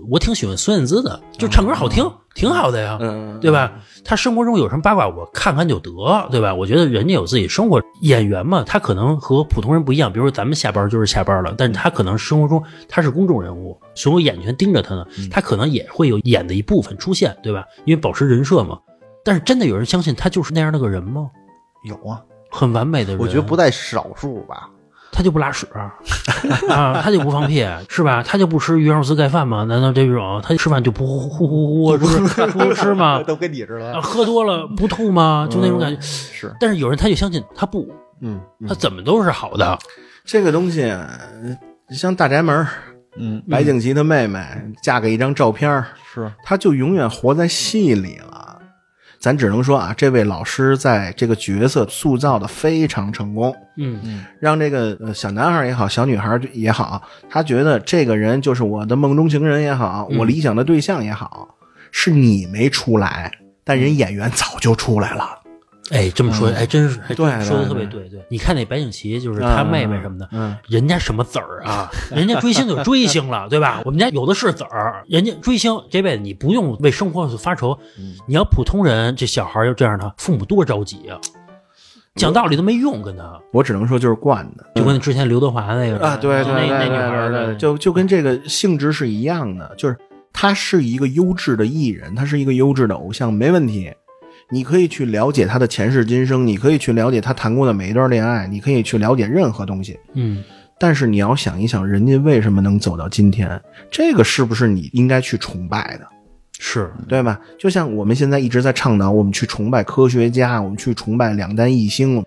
[0.09, 3.73] 我挺喜欢孙燕姿的，就唱歌好听，挺好的呀，嗯，对吧？
[4.05, 5.91] 他生活中有什么八卦，我看看就得，
[6.31, 6.55] 对吧？
[6.55, 10.11] 我觉得人家有自己生活，演员嘛，他可能和普通人不一样。
[10.11, 17.65] 比如说咱们下班就是下班了，但是他可能生活中他是公众人物，所有眼全盯着他呢，他可能也会有演的一部分出现，对吧？
[17.85, 18.79] 因为保持人设嘛。
[19.25, 21.31] 但是真的有人相信他就是那样的个人吗？
[21.85, 22.21] 有啊，
[22.51, 24.71] 很完美的人，我觉得不在少数吧。
[25.23, 25.65] 他就不拉屎
[26.69, 28.25] 啊，他就不放屁是吧？
[28.27, 29.63] 他就不吃鱼香肉丝盖饭吗？
[29.69, 33.23] 难道这种他吃饭就不呼呼呼呼是不是不吃吗？
[33.25, 35.47] 都跟你似啊，的，喝多了不吐吗？
[35.49, 36.01] 就那种感觉。
[36.01, 37.89] 是但是有人他就相信他不，
[38.21, 39.79] 嗯，他怎么都是好的。
[40.25, 41.09] 这个东西呃
[41.91, 42.67] 像大宅门，
[43.17, 44.45] 嗯白景琦的妹妹
[44.83, 48.42] 嫁给一张照片是，他就永远活在戏里了。
[49.23, 54.25] 咱只能说啊，这位老师在这个角色塑造的非常成功，嗯。
[54.41, 57.01] 让这个呃小男孩也好，小女孩也好，
[57.31, 60.19] 他觉得这个人就是我的梦中情人也好，嗯。
[60.19, 61.47] 我理想的对象也好，
[61.93, 63.31] 是你没出来，
[63.63, 65.42] 但人演员早就出来了。
[65.93, 68.27] 哎，这么说还真是，还对对说的特别对对对。
[68.31, 71.91] 你看那白景琦，就是他妹妹什么的，嗯，人家什么子儿啊？
[72.11, 73.83] 人家追星就追星了，对吧？
[73.85, 77.79] 我们家有的是子儿，人家追星这辈子你不用为生活发愁。
[78.27, 81.21] 你要普通人，这小孩要这样的，父母多着急啊！
[82.15, 84.65] 讲道理都没用，跟他我只能说就是惯的。
[84.75, 89.97] 就跟之前刘德华那个啊，对对那那对对女孩儿对对，的，就就跟这个性质是一样的，就是
[90.33, 93.93] 他是一个优质的艺人，他是一个优质的偶像，没问题。
[94.53, 99.99] 你可以去了解他的前世今生，你可以去了解他谈过的每一段恋爱，你可以去了解任何东西。
[100.15, 100.45] 嗯
[100.79, 106.07] 但是你要想一想，人家为什么能走到今天，这个是不是你应该去崇拜的？
[106.59, 107.41] 是对吧？
[107.59, 112.23] 就像我们现在一直在倡导，我们去崇拜科学家，我们去崇拜两弹一星。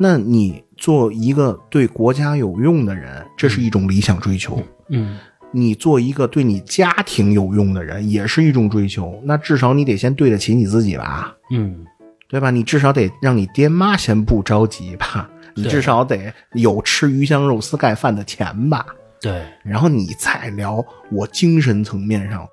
[0.00, 4.54] 那你做一个对国家有用的人，这是一种理想追求；
[4.90, 5.18] 嗯
[5.52, 9.20] 你做一个对你家庭有用的人，也是一种追求。
[9.24, 11.84] 那至少你得先对得起你自己吧，嗯
[12.28, 12.50] 对吧？
[12.50, 18.84] 你至少得让你爹妈先不着急吧，你至少得有吃鱼香肉丝盖饭的钱吧。
[19.20, 22.46] 对然后你再聊我精神层面上，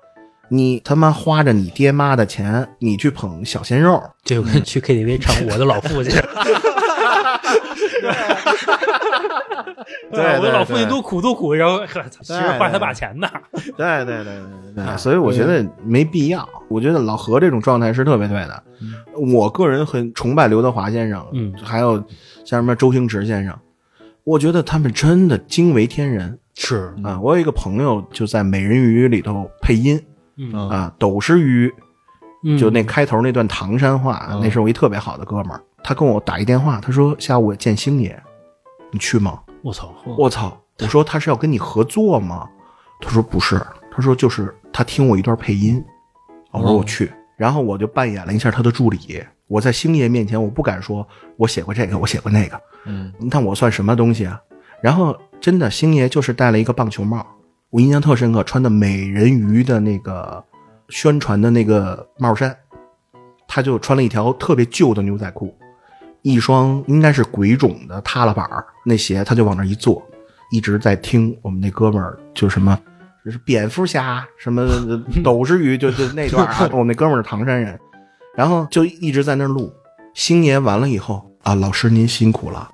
[0.48, 6.12] 你他妈花着你爹妈的钱，你去捧小鲜肉，这 就跟去 KTV 唱《我的老父亲》
[10.12, 13.28] 对我的老父亲对多苦多苦，然后呵其实花他爸钱呢。
[13.76, 14.40] 对对对
[14.74, 16.48] 对对，所以我觉得没必要。
[16.68, 18.62] 我觉得老何这种状态是特别对的。
[19.32, 21.96] 我个人很崇拜刘德华先生，嗯还有
[22.44, 23.56] 像什么周星驰先生，
[24.24, 27.18] 我觉得他们真的惊为天人是，啊！
[27.22, 30.00] 我有一个朋友就在《美人鱼》里头配音
[30.36, 31.82] 嗯啊，斗士鱼嗯
[32.58, 38.16] 就那开头那段唐山话，嗯那是我一特别好的哥们儿，他跟我打一电话，他说下午我见星爷，
[38.92, 39.40] 你去吗？
[39.62, 40.56] 我操，我操！
[40.78, 42.46] 我说他是要跟你合作吗？
[43.00, 45.82] 他说不是，他说就是他听我一段配音，
[46.52, 49.24] 我说我去，然后我就扮演了一下他的助理。
[49.48, 54.40] 我在星爷面前，我不敢说我写过这个，我写过那个，嗯，那我算什么东西啊？
[54.82, 57.26] 然后真的，星爷就是戴了一个棒球帽，
[57.70, 60.44] 我印象特深刻，穿的美人鱼的那个
[60.88, 62.56] 宣传的那个帽衫，
[63.46, 65.56] 他就穿了一条特别旧的牛仔裤，
[66.22, 68.48] 一双应该是鬼冢的塌了板
[68.84, 70.02] 那鞋，他就往那一坐，
[70.50, 72.78] 一直在听我们那哥们儿就什么。
[73.24, 74.64] 就是蝙蝠侠什么
[75.24, 77.76] 斗士鱼，就就那段啊，我们那哥们儿是唐山人，
[78.36, 79.72] 然后就一直在那儿录。
[80.14, 82.70] 星爷完了以后啊，老师您辛苦了，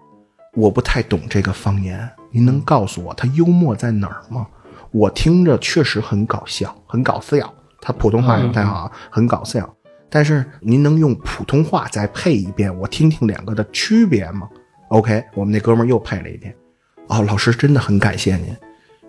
[0.54, 4.46] 我不太懂这个方言，您能告诉我他幽默在哪儿吗？
[4.90, 7.50] 我听着确实很搞笑，很搞笑。
[7.82, 9.68] 他普通话也不太好，啊，很搞笑。
[10.08, 14.48] 但是您能用普通话再配一遍，我听听两个的区别吗
[14.88, 16.54] ？OK，我们那哥们儿又配了一遍。
[17.08, 18.56] 哦，老师真的很感谢您。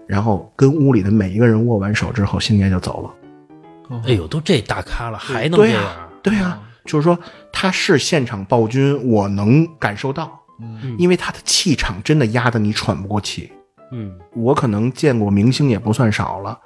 [0.07, 3.99] 然后跟屋里的每一个人握完手之后，星爷就走了。
[4.07, 6.33] 哎呦，都这大咖了，还能对呀、这样？
[6.33, 7.17] 对呀、就是说
[7.51, 13.51] 他是现场暴君，我能感受到，嗯因为他的气场真的压得你喘不过气。
[13.91, 16.57] 嗯我可能见过明星也不算少了，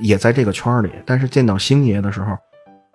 [0.00, 2.36] 也在这个圈里，但是见到星爷的时候，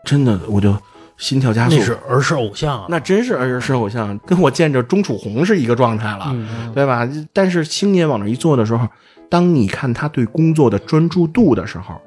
[0.04, 0.76] 真的我就
[1.18, 1.76] 心跳加速。
[1.76, 7.08] 那是儿时偶像啊，那真是儿时偶像，跟我见着钟楚红是一个状态了，嗯对吧？
[7.34, 8.88] 但是星爷往那一坐的时候，
[9.30, 12.00] 当你看他对工作的专注度的时候，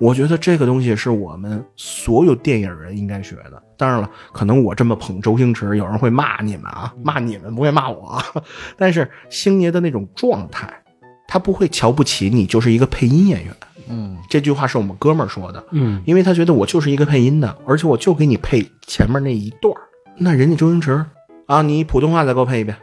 [0.00, 3.62] 我觉得这个东西是我们所有电影人应该学的。
[3.76, 8.20] 当然了，可能我这么捧周星驰，有人会骂你们啊，骂你们不会骂我。
[8.76, 10.72] 但是星爷的那种状态，
[11.34, 13.52] 他不会瞧不起你，就是一个配音演员。
[13.88, 19.80] 嗯，这句话是我们哥们儿说的，嗯，因为他觉得我就是一个配音的，而且我就给你配前面那一段儿
[20.16, 21.04] 那人家周星驰
[21.48, 22.76] 啊，你普通话再给我配一遍，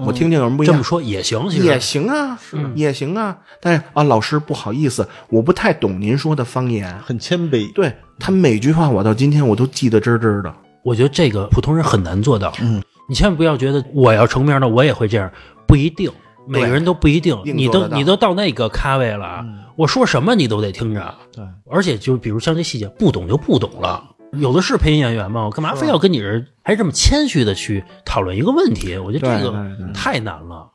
[0.00, 0.82] 我听听有什么不一样这么。
[0.82, 3.38] 说也行，也行啊，嗯也行啊。
[3.60, 6.98] 但是啊，老师不好意思，我不太懂您说的方言。
[6.98, 7.72] 很谦卑。
[7.74, 10.52] 对他每句话，我到今天我都记得真真的。
[10.82, 12.52] 我觉得这个普通人很难做到。
[12.60, 15.30] 嗯，你千万不要觉得我要成名了，我也会这样，
[15.64, 16.10] 不一定，
[16.46, 17.38] 每个人都不一定。
[17.44, 21.14] 你都你都到那个咖位了，嗯我说什么你都得听着。
[21.32, 24.04] 对，而且就比如像这细节，不懂就不懂了。
[24.34, 28.96] 有的是配音演员嘛，我干嘛非要跟你这还这么谦虚的去讨论一个问题？
[28.98, 30.70] 我觉得这个太难了。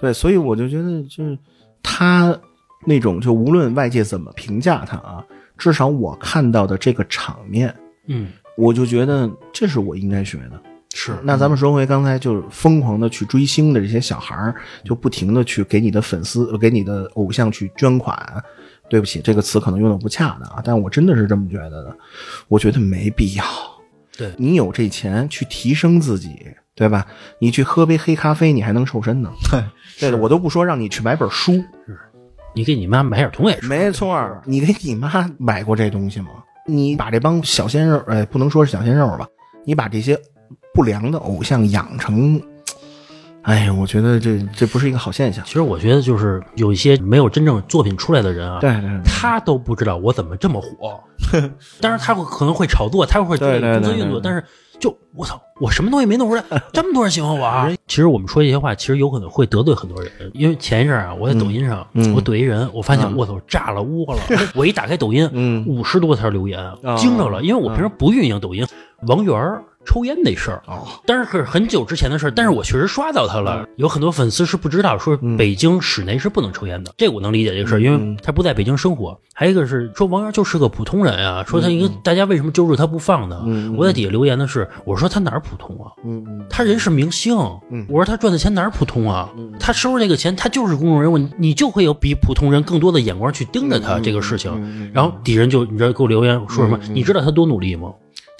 [0.00, 1.38] 对，所以我就觉得，就是
[1.82, 2.38] 他
[2.86, 5.24] 那种，就无论外界怎么评价他啊，
[5.56, 7.74] 至少我看到的这个场面，
[8.06, 10.60] 嗯，我就觉得这是我应该学的。
[10.94, 18.14] 是那咱们说回刚才，就是疯狂的去追星的这些小孩儿，就不停的去给你的粉丝、呃给你的偶像去捐款。
[18.90, 21.96] 对不起，这个词可能用的不恰当啊，但我真的是这么觉得的。
[22.48, 23.44] 我觉得没必要。
[24.18, 26.28] 对你有这钱去提升自己，
[26.74, 27.06] 对吧？
[27.38, 29.30] 你去喝杯黑咖啡，你还能瘦身呢。
[29.98, 31.52] 对的，我都不说让你去买本书，
[32.54, 33.56] 你给你妈买点东西。
[33.66, 36.28] 没错，你给你妈买过这东西吗？
[36.66, 39.26] 你把这帮小鲜肉，哎，不能说是小鲜肉吧，
[39.64, 40.14] 你把这些
[40.74, 42.40] 不良的偶像养成，
[43.42, 45.44] 哎呀，我觉得这这不是一个好现象。
[45.44, 50.98] 其实我觉得就是有一些没有真正作品出来的人啊，对对对，他都不知道我怎么这么火。
[51.80, 54.42] 当然，他会可能会炒作，他会做运作，但是
[54.78, 57.68] 就我操，我什么东西没弄出来， 这么多人喜欢我啊！
[57.86, 62.14] 其实我们说这些话，其实有可能会得罪很多人，因为前一阵儿啊，我在抖音上，嗯。
[62.14, 63.16] 我怼一人，我发现嗯。
[63.16, 64.20] 我操炸了窝了，
[64.54, 65.66] 我一打开抖音，嗯。
[65.66, 66.96] 五十多条留言，哦。
[66.96, 68.66] 惊着了，因为我平时不运营抖音，
[69.06, 70.62] 王源儿抽烟那事儿。
[70.66, 73.66] 啊，但是是很久之前的事儿，但是我确实刷到他了。
[73.76, 79.18] 有很多粉丝是不知道，说嗯北京室内是不能抽烟的，这我能理解这个事儿，因为他不在北京生活。
[79.34, 83.42] 还有一个是说王源就是个普通人啊，说他一个大家为什么揪住他不放呢？
[83.46, 85.90] 嗯我在底下留言的是，我说他哪儿普通啊？
[86.50, 87.36] 他人是明星，
[87.70, 89.28] 嗯我说他赚的钱哪儿普通啊？
[89.58, 94.52] 他收入这个钱，他就是公众人物，你就会有比普通人更多的眼光去盯着他这个事情。
[94.54, 96.78] 嗯然后底下人就你知道给我留言说什么？
[96.92, 97.90] 你知道他多努力吗？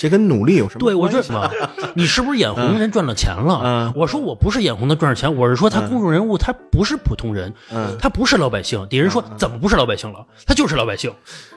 [0.02, 3.60] 这跟努力有什么对，我关系这你是不是眼红人赚了钱了？
[3.64, 8.84] 嗯我说我不是眼红他赚了钱，我是说他公众人物，他不是普通人，嗯他不是老百姓。
[8.88, 10.26] 底下人说怎么不是老百姓了？
[10.44, 11.12] 他就是老百姓。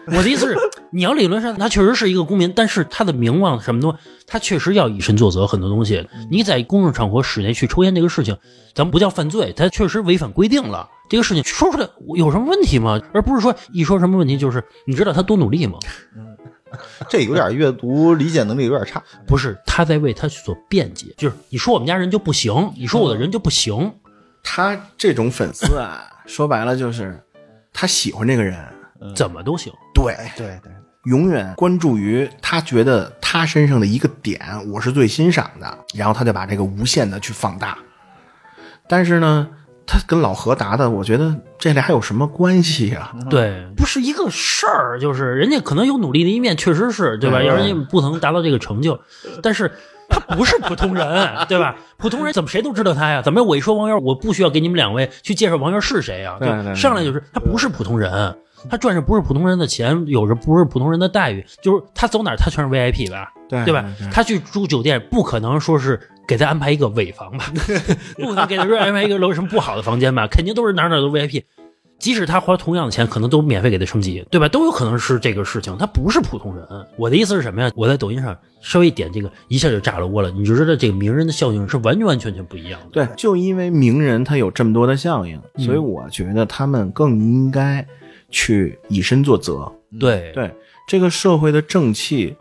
[0.06, 0.56] 我的意思是，
[0.92, 5.48] 你要理论上他确实是一个公民，但是他的名望什么东西，他确实要以身作则。
[5.48, 8.38] 很多东西，你在公众场合室内去抽烟这个事情，
[8.76, 10.88] 咱们不叫犯罪，他确实违反规定了。
[11.10, 13.02] 这个事情说出来有什么问题吗？
[13.12, 15.80] 而不是说一说什么问题就是你知道他多努力吗？
[17.10, 19.02] 这有点阅读理解能力有点差。
[19.26, 23.94] 不是他在为他所辩解，就是你说我们家人就不行，你说我的人就不行，
[24.44, 27.20] 他这种粉丝啊， 说白了就是
[27.72, 28.58] 他喜欢这个人，
[29.16, 29.72] 怎么都行。
[29.94, 30.72] 对，对对，
[31.06, 34.42] 永远关注于他觉得他身上的一个点，
[34.72, 37.78] 我是最欣赏的，然后他就把这个无限的去放大。
[38.88, 39.50] 但是呢，
[39.88, 43.14] 他跟老何答的，我觉得这俩有什么关系啊？
[43.30, 47.40] 对，不是一个事儿，就是人家可能有努力的一面，确实是对吧？
[47.40, 49.00] 对要人家不能达到这个成就，
[49.44, 49.72] 但是
[50.10, 51.76] 他不是普通人， 对吧？
[51.98, 53.22] 普通人怎么谁都知道他呀？
[53.22, 56.38] 怎么我一说王源，我不需要给你们两位去介绍王源是谁呀？
[56.40, 58.36] 就对对对上来就是他不是普通人。
[58.68, 63.86] 他赚着不是普通人的钱，有着不是普通人的待遇，就是他走哪儿他全是 VIP 吧，对对吧？
[64.12, 67.52] 他去住酒店，不可能说是给他安排一个尾房吧，
[68.18, 71.44] 不可能给他说安排一个楼什么不好的房间吧，肯定都是哪哪儿都 VIP。
[71.98, 74.50] 即使他花同样的钱，可能都免费给他升级，对吧？
[74.50, 76.68] 都有可能是这个事情，他不是普通人。
[76.98, 77.72] 我的意思是什么呀？
[77.74, 80.30] 我在抖音上稍微点这个，一下就炸了窝了。
[80.30, 82.88] 你就知道这个名人的效应是完完全全不一样的。
[82.92, 87.84] 对，就因为名人他有这么多的效应，嗯所以我觉得他们更应该
[88.30, 89.72] 去以身作则。
[89.98, 90.54] 对对
[90.90, 92.36] 这个社会的正气，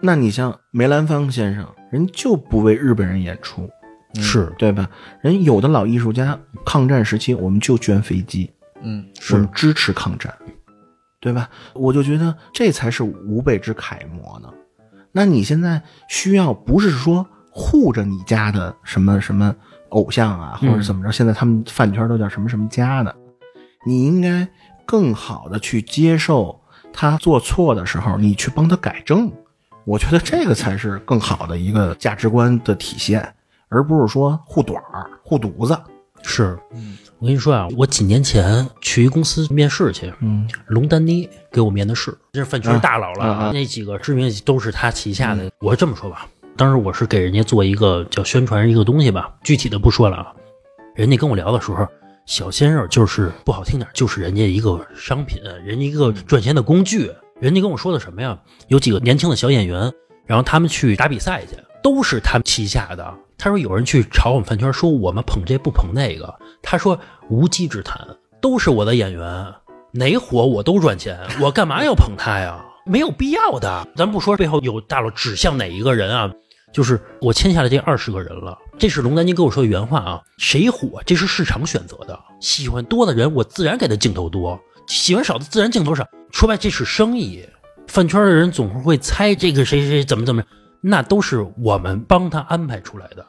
[0.00, 3.68] 那你像梅兰芳先生，人就不为日本人演出，
[4.14, 4.88] 是对吧？
[5.20, 10.34] 人有的老艺术家，抗战时期我们就捐飞机，嗯，我们支持抗战，
[11.20, 11.50] 对吧？
[11.74, 14.48] 我就觉得这才是吾辈之楷模呢。
[15.12, 19.54] 那你现在需要不是说护着你家的什么什么
[19.90, 21.12] 偶像啊，或者怎么着？
[21.12, 23.14] 现在他们饭圈都叫什么什么家的，
[23.84, 24.48] 你应该
[24.86, 26.58] 更好的去接受
[26.90, 29.30] 他做错的时候，你去帮他改正。
[29.84, 33.34] 我觉得这个才是更好的一个价值观的体现，
[33.68, 35.78] 而不是说护短儿、护犊子。
[36.24, 45.50] 是嗯我跟你说啊，我几年前去一公司面试去，嗯龙丹妮给我面的试，这是饭圈大佬了，啊那几个知名都是他旗下的。
[45.58, 50.32] 我这么说吧，当时我是给人家做一个叫宣传一个东西吧，具体的不说了啊。
[50.94, 51.86] 人家跟我聊的时候，
[52.26, 57.10] 小鲜肉就是不好听点，就是人家一个商品，人家一个赚钱的工具。
[57.42, 58.38] 人家跟我说的什么呀？
[58.68, 59.92] 有几个年轻的小演员，
[60.24, 63.14] 然后他们去打比赛去，都是他们旗下的。
[63.36, 66.32] 他说有人去炒我们饭圈，说我们捧这不捧那个。
[66.62, 66.96] 他说
[67.28, 67.98] 无稽之谈，
[68.40, 69.52] 都是我的演员，
[69.90, 72.64] 哪火我都赚钱，我干嘛要捧他呀？
[72.86, 73.88] 没有必要的。
[73.96, 76.30] 咱不说背后有大佬指向哪一个人啊，
[76.72, 80.22] 就是我签下来这二十个人了，这是龙丹妮跟我说的原话啊。
[80.38, 86.06] 谁火，这是市场选择的，喜欢多的人，我自然给他镜头多；喜欢少的，自然镜头少。
[86.32, 87.44] 说白，这是生意。
[87.86, 90.42] 饭圈的人总是会猜这个谁谁谁怎么怎么，
[90.80, 93.24] 那都是我们帮他安排出来的，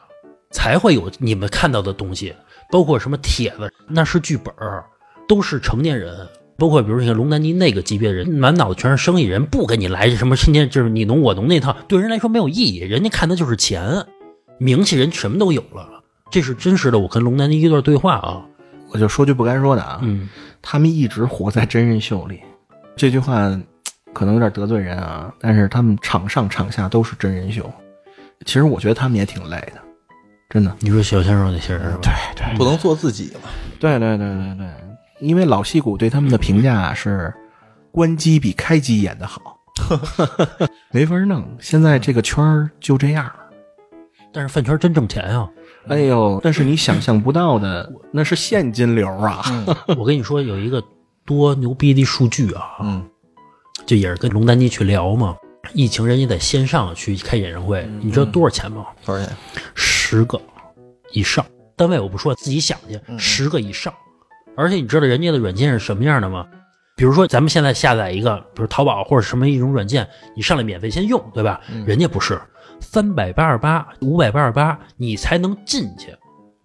[0.51, 2.33] 才会有你们看到的东西，
[2.71, 4.85] 包括什么帖子，那是剧本儿，
[5.27, 6.27] 都是成年人。
[6.55, 14.05] 包括比如你看龙丹妮那个级别的人，满脑子全是生意人，不跟你来什么天天就是你侬我侬那套，对人来说没有意义，人家看的就是钱，
[14.59, 16.03] 名气人什么都有了。
[16.31, 18.45] 这是真实的，我跟龙丹妮一段对话啊，
[18.91, 20.29] 我就说句不该说的啊，嗯，
[20.61, 22.39] 他们一直活在真人秀里，
[22.95, 23.49] 这句话
[24.13, 27.71] 可能有点得罪人啊，但是他们场上场下都是真人秀。
[28.45, 29.81] 其实我觉得他们也挺累的，
[30.49, 30.75] 真的。
[30.79, 31.99] 你说小鲜肉那些人是吧？
[32.03, 33.49] 对对不能做自己嘛。
[33.79, 34.67] 对对对对对，
[35.19, 37.33] 因为老戏骨对他们的评价是
[37.91, 39.57] 关机比开机演的好，
[40.91, 41.43] 没法弄。
[41.59, 43.31] 现在这个圈儿就这样。
[44.35, 45.47] 但是饭圈真挣钱啊！
[45.87, 49.43] 哎呦，但是你想象不到的，那是现金流啊！
[49.95, 50.83] 我跟你说，有一个
[51.26, 53.05] 多牛逼的数据啊，嗯，
[53.86, 55.36] 就也是跟龙丹妮去聊嘛。
[55.74, 58.86] 疫情人家在线上去开演唱会，你知道多少钱吗？
[59.05, 59.36] 多少钱？
[59.74, 60.39] 十个
[61.13, 61.45] 以上，
[61.76, 63.93] 单位我不说，自己想去，十个以上。
[64.55, 66.45] 而且你知道人家的软件是什么样的吗？
[66.95, 71.59] 比如说咱们现在下载一个，比如淘宝或者什么一种软件，你上来免费先用，对吧？
[71.88, 72.39] 人家不是
[72.82, 76.13] 三百八十八、五百八十八，你才能进去。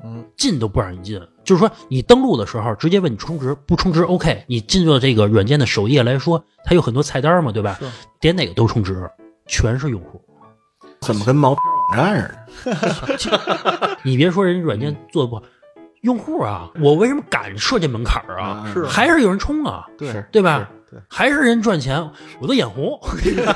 [0.05, 7.79] 嗯，进都不让你进，就是说你登录的时候直接问你充值，不充值 OK，你进入这个软件的首页来说，它有很多菜单嘛，对吧？
[8.21, 9.09] 点哪个都充值，
[9.47, 10.21] 全是用户。
[11.01, 12.71] 怎么跟毛片网站似
[13.31, 13.97] 的？
[14.05, 15.43] 你别说人家软件做的不好，
[16.03, 18.71] 用户啊，我为什么敢设这门槛儿啊？
[18.75, 20.69] 是还是有人冲啊，对对吧？
[20.91, 22.03] 对，还是人赚钱，
[22.41, 22.99] 我都眼红。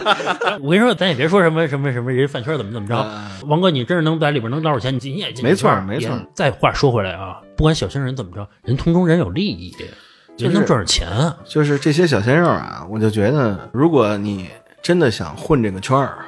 [0.60, 2.94] 我跟你说，咱也别说什么什么什么人饭圈怎么怎么着，
[3.46, 9.74] 王哥，你真是能在里边能捞着钱，你你也进没错没错再话说回来啊，不管小鲜人怎么着，人通中人有利益，
[10.36, 11.08] 人能赚着钱。
[11.08, 14.50] 啊就是这些小鲜肉啊，我就觉得，如果你
[14.82, 16.18] 真的想混这个圈儿，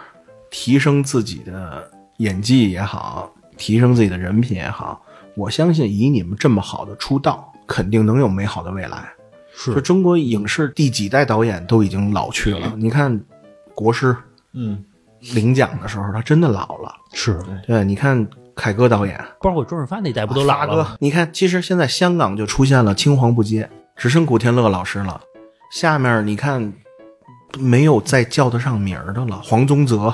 [0.51, 5.03] 提升自己的演技也好，提升自己的人品也好，
[5.37, 9.13] 我相信以你们这么好的出道，肯定能有美好的未来。
[9.57, 13.19] 是就中国影视第几代导演都已经老去了，你看
[13.75, 14.15] 国师
[14.53, 14.85] 嗯，
[15.33, 16.93] 领奖的时候，他真的老了。
[17.13, 18.27] 是，对，你看
[18.57, 20.85] 凯歌导演，包括周润发那代不都老发了吗？
[20.91, 25.21] 哥，你看，其实现在香港就出现了青黄不接，只剩古天乐老师了。
[25.73, 26.73] 下面你看，
[27.59, 29.41] 没有再叫得上名儿的了。
[29.43, 30.13] 黄宗泽，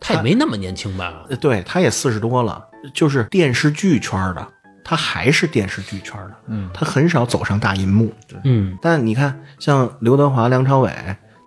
[0.00, 1.24] 他也没那么年轻吧？
[1.28, 2.64] 呃对，他也四十多了，
[2.94, 4.48] 就是电视剧圈的，
[4.84, 8.12] 他还是电视剧圈的，嗯，他很少走上大银幕。
[8.44, 10.92] 嗯，但你看，像刘德华、梁朝伟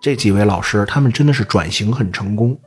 [0.00, 2.58] 这几位老师，他们真的是转型很成功，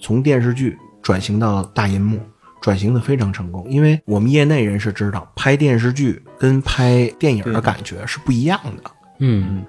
[0.00, 2.18] 从电视剧转型到大银幕，
[2.60, 3.66] 转型的非常成功。
[3.68, 8.90] 因为我们业内人士知道，拍电视剧跟拍电影的感觉是不一样的。
[9.18, 9.64] 嗯，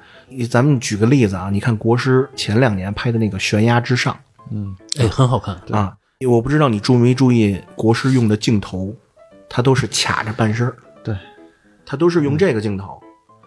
[0.50, 4.18] 咱们举个例子啊，你看国师前两年拍的那个《悬崖之上
[4.52, 5.96] 嗯哎，很好看。》啊，
[6.28, 8.94] 我不知道你注没注意国师用的镜头，
[9.50, 11.16] 他都是卡着半身儿对，
[11.86, 13.02] 他都是用这个镜头，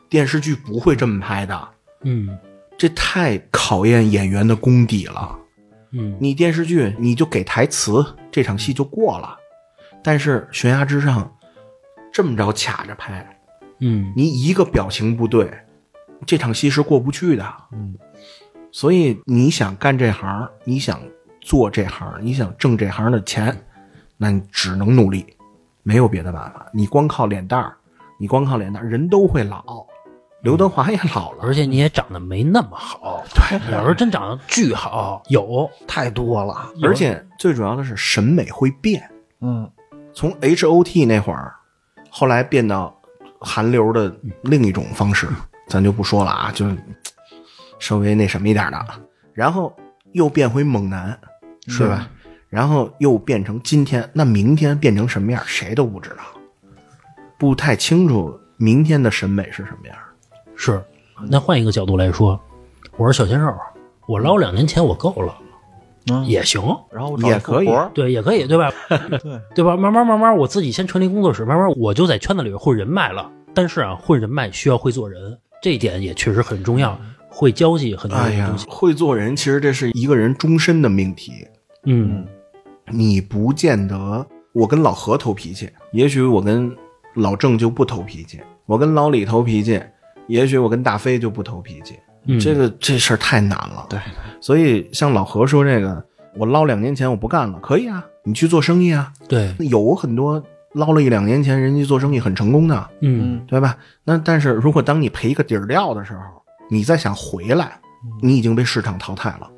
[0.08, 1.68] 电视剧不会这么拍的。
[2.02, 2.38] 嗯
[2.78, 5.38] 这太考验演员的功底了。
[5.92, 9.36] 嗯，你电视剧你就给台词，这场戏就过了。
[10.02, 11.30] 但是悬崖之上，
[12.10, 13.38] 这么着卡着拍，
[13.80, 15.50] 嗯你一个表情不对，
[16.24, 17.54] 这场戏是过不去的。
[17.72, 17.94] 嗯，
[18.72, 20.98] 所以你想干这行，你想
[21.42, 23.54] 做这行，你想挣这行的钱，
[24.16, 25.26] 那你只能努力，
[25.90, 26.64] 没有别的办法。
[26.72, 27.74] 你光靠脸蛋儿，
[28.16, 29.84] 你光靠脸蛋儿，人都会老。
[30.40, 33.24] 刘德华也老了，而且你也长得没那么好。
[33.34, 36.70] 对，要是真长得巨好，有太多了。
[36.80, 39.02] 而且最主要的是审美会变。
[39.40, 39.68] 嗯，
[40.14, 41.52] 从 H O T 那会儿，
[42.08, 42.96] 后来变到
[43.40, 45.26] 韩流的另一种方式，
[45.66, 46.68] 咱就不说了啊，就
[47.80, 48.86] 稍微那什么一点的，
[49.34, 49.74] 然后
[50.12, 51.18] 又变回猛男，
[51.66, 52.08] 是吧？
[52.50, 56.16] 然后又变成今天，那明天变成什么样，谁都不知道。
[57.38, 59.96] 不太清楚明天的审美是什么样。
[60.56, 60.82] 是。
[61.28, 62.38] 那换一个角度来说，
[62.96, 63.54] 我是小鲜肉，
[64.06, 65.34] 我捞两年钱我够了，
[66.10, 66.60] 嗯也行。
[66.90, 68.70] 然后也可以对，也可以，对吧？
[68.88, 69.76] 对对吧？
[69.76, 73.30] 慢慢慢慢，我自己先成立工作室，慢慢我就在圈子里混人脉了。
[73.54, 76.98] 但是啊，混人脉需要会做人，这一点也确实很重要，
[77.28, 81.32] 会交际很多哎呀东西。，会做人，其实这是一个人终身的命题。
[81.84, 82.26] 嗯
[82.92, 86.74] 你不见得，我跟老何投脾气，也许我跟
[87.14, 89.80] 老郑就不投脾气；我跟老李投脾气，
[90.26, 91.98] 也许我跟大飞就不投脾气。
[92.26, 93.86] 嗯，这个这事儿太难了。
[93.88, 93.98] 对，
[94.40, 96.04] 所以像老何说这个，
[96.36, 99.12] 我捞两年前我不干了，可以啊，你去做生意啊。
[99.26, 100.42] 对，有很多
[100.74, 103.76] 捞了一两年前，人家做生意很成功的，嗯对吧？
[104.04, 106.20] 那但是如果当你赔一个底儿掉的时候，
[106.70, 107.80] 你再想回来，
[108.22, 109.50] 你已经被市场淘汰了。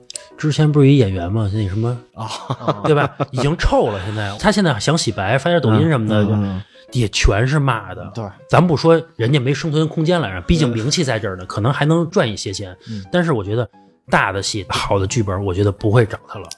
[0.43, 1.49] 之前不是一演员吗？
[1.55, 2.29] 那什么啊，
[2.83, 3.09] 对吧？
[3.31, 8.11] 已经臭了，现在他现在想洗白，发点抖音什么的，嗯也全是骂的。
[8.13, 12.77] 对，咱不说人家没生存空间了，毕竟名气在这儿呢，可能还能赚一些钱。
[13.13, 13.67] 但是我觉得
[14.11, 16.49] 大的戏、好的剧本，我觉得不会找他了。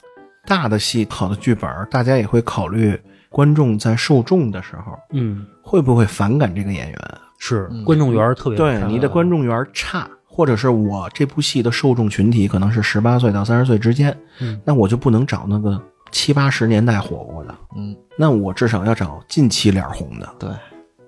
[0.46, 6.98] 大的戏、好的剧本，大家也会考虑观众在受众的时候嗯，会不会反感这个演员。
[7.38, 15.80] 是观众缘特别差对你的观众缘差，或者是我这部戏的受众群体可能是十八岁到三十岁之间，嗯那我就不能找那个
[16.10, 20.28] 七八十年代火过的，嗯，那我至少要找近期脸红的。
[20.36, 20.50] 对，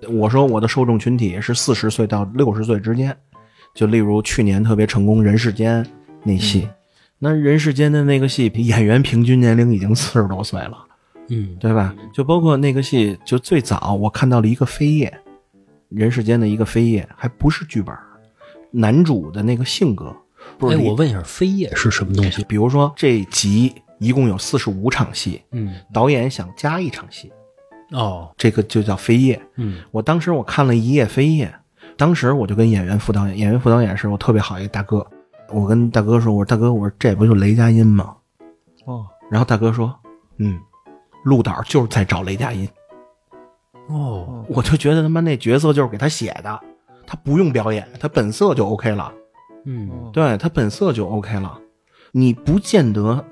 [0.09, 3.13] 我说我的受众群体是四十岁到六十岁之间，
[3.75, 5.83] 就例如去年特别成功《人世间》
[6.23, 6.65] 那戏，
[7.19, 10.77] 那《人世间》的那个戏，演员平均年龄已经四十多岁了，
[11.27, 11.93] 嗯对吧？
[12.13, 15.13] 就包括那个戏，就最早我看到了一个飞页，
[15.89, 17.93] 《人世间》的一个飞页，还不是剧本，
[18.77, 20.15] 男主的那个性格，
[20.59, 22.43] 不哎，是我问一下，飞页是什么东西？
[22.43, 27.31] 比如说这集一共有四十五场戏，嗯，导演想加一场戏，
[27.91, 29.41] 哦，这个就叫飞页。
[29.55, 29.79] 嗯。
[29.91, 31.51] 我当时我看了一页飞页，
[31.97, 35.05] 当时我就跟演员副导演，演员副导演是我特别好一个大哥，
[35.49, 38.15] 我跟大哥说，我说大哥，我说这不就雷佳音吗？
[38.85, 39.93] 哦，然后大哥说，
[40.37, 40.59] 嗯，
[41.25, 42.69] 陆导就是在找雷佳音，
[43.89, 46.59] 哦，我就觉得他妈那角色就是给他写的，
[47.07, 49.11] 他不用表演，他本色就 OK 了，
[49.65, 51.57] 嗯对他本色就 OK 了，
[52.11, 53.23] 你不见得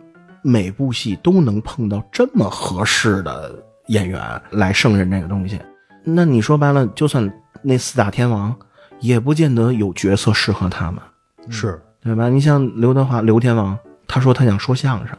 [0.41, 3.53] 每部戏都能碰到这么合适的
[3.87, 5.59] 演员来胜任这个东西。
[6.03, 8.55] 那你说白了，就算那四大天王，
[8.99, 11.01] 也不见得有角色适合他们，
[11.49, 12.29] 是，对吧？
[12.29, 15.17] 你像刘德华，刘天王，他说他想说相声，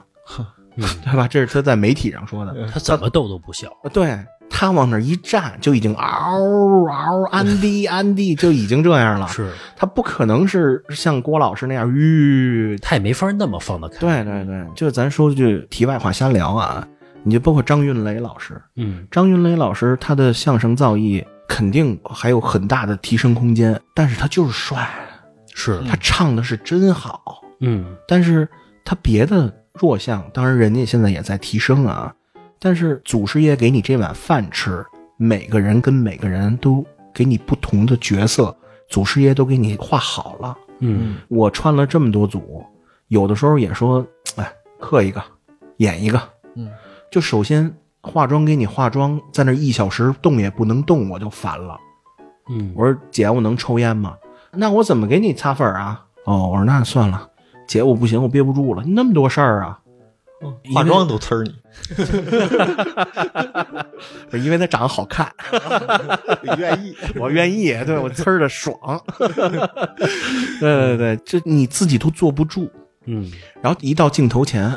[0.77, 1.27] 嗯， 对吧？
[1.29, 2.69] 这是他在媒体上说的。
[2.69, 3.69] 他怎么逗都不笑。
[3.93, 4.17] 对
[4.59, 6.07] 他往那儿一站，就已经嗷
[6.87, 9.29] 嗷安迪 安迪，就已经这样了。
[9.29, 12.79] 是，他不可能是像郭老师那样，吁。
[12.81, 13.99] 他也没法那么放得开。
[13.99, 16.89] 对对对，就咱说句题外话瞎聊啊，
[17.23, 24.89] 你就包括张云雷老师，嗯张云雷老师他的相声造诣肯定还有很大的提升空间，但是他就是帅，
[25.55, 28.49] 是，他唱的是真好，嗯但是
[28.87, 32.15] 他别的弱项，当然人家现在也在提升啊，
[32.67, 34.85] 但是祖师爷给你这碗饭吃，
[35.17, 38.53] 每个人跟每个人都给你不同的角色，
[38.89, 40.59] 祖师爷都给你画好了。
[40.81, 42.65] 嗯我穿了这么多组，
[43.07, 44.05] 有的时候也说，
[44.35, 45.23] 哎，刻一个，
[45.77, 46.21] 演一个，
[46.57, 46.69] 嗯，
[47.09, 51.79] 就首先化妆给你化妆，在那一小时动也不能动，我就烦了。
[52.51, 54.17] 嗯，我说姐，我能抽烟吗？
[54.51, 56.05] 那我怎么给你擦粉啊？
[56.25, 57.31] 哦，我说那算了，
[57.69, 59.79] 姐我不行，我憋不住了，那么多事儿啊。
[60.75, 61.55] 化妆都呲儿你，
[64.31, 65.33] 不 是因为他长得好看，
[66.59, 66.95] 愿意。
[67.17, 68.77] 我愿意，对我呲儿的爽。
[69.19, 72.71] 对对对，这你自己都坐不住。
[73.09, 73.31] 嗯
[73.63, 74.77] 然后一到镜头前，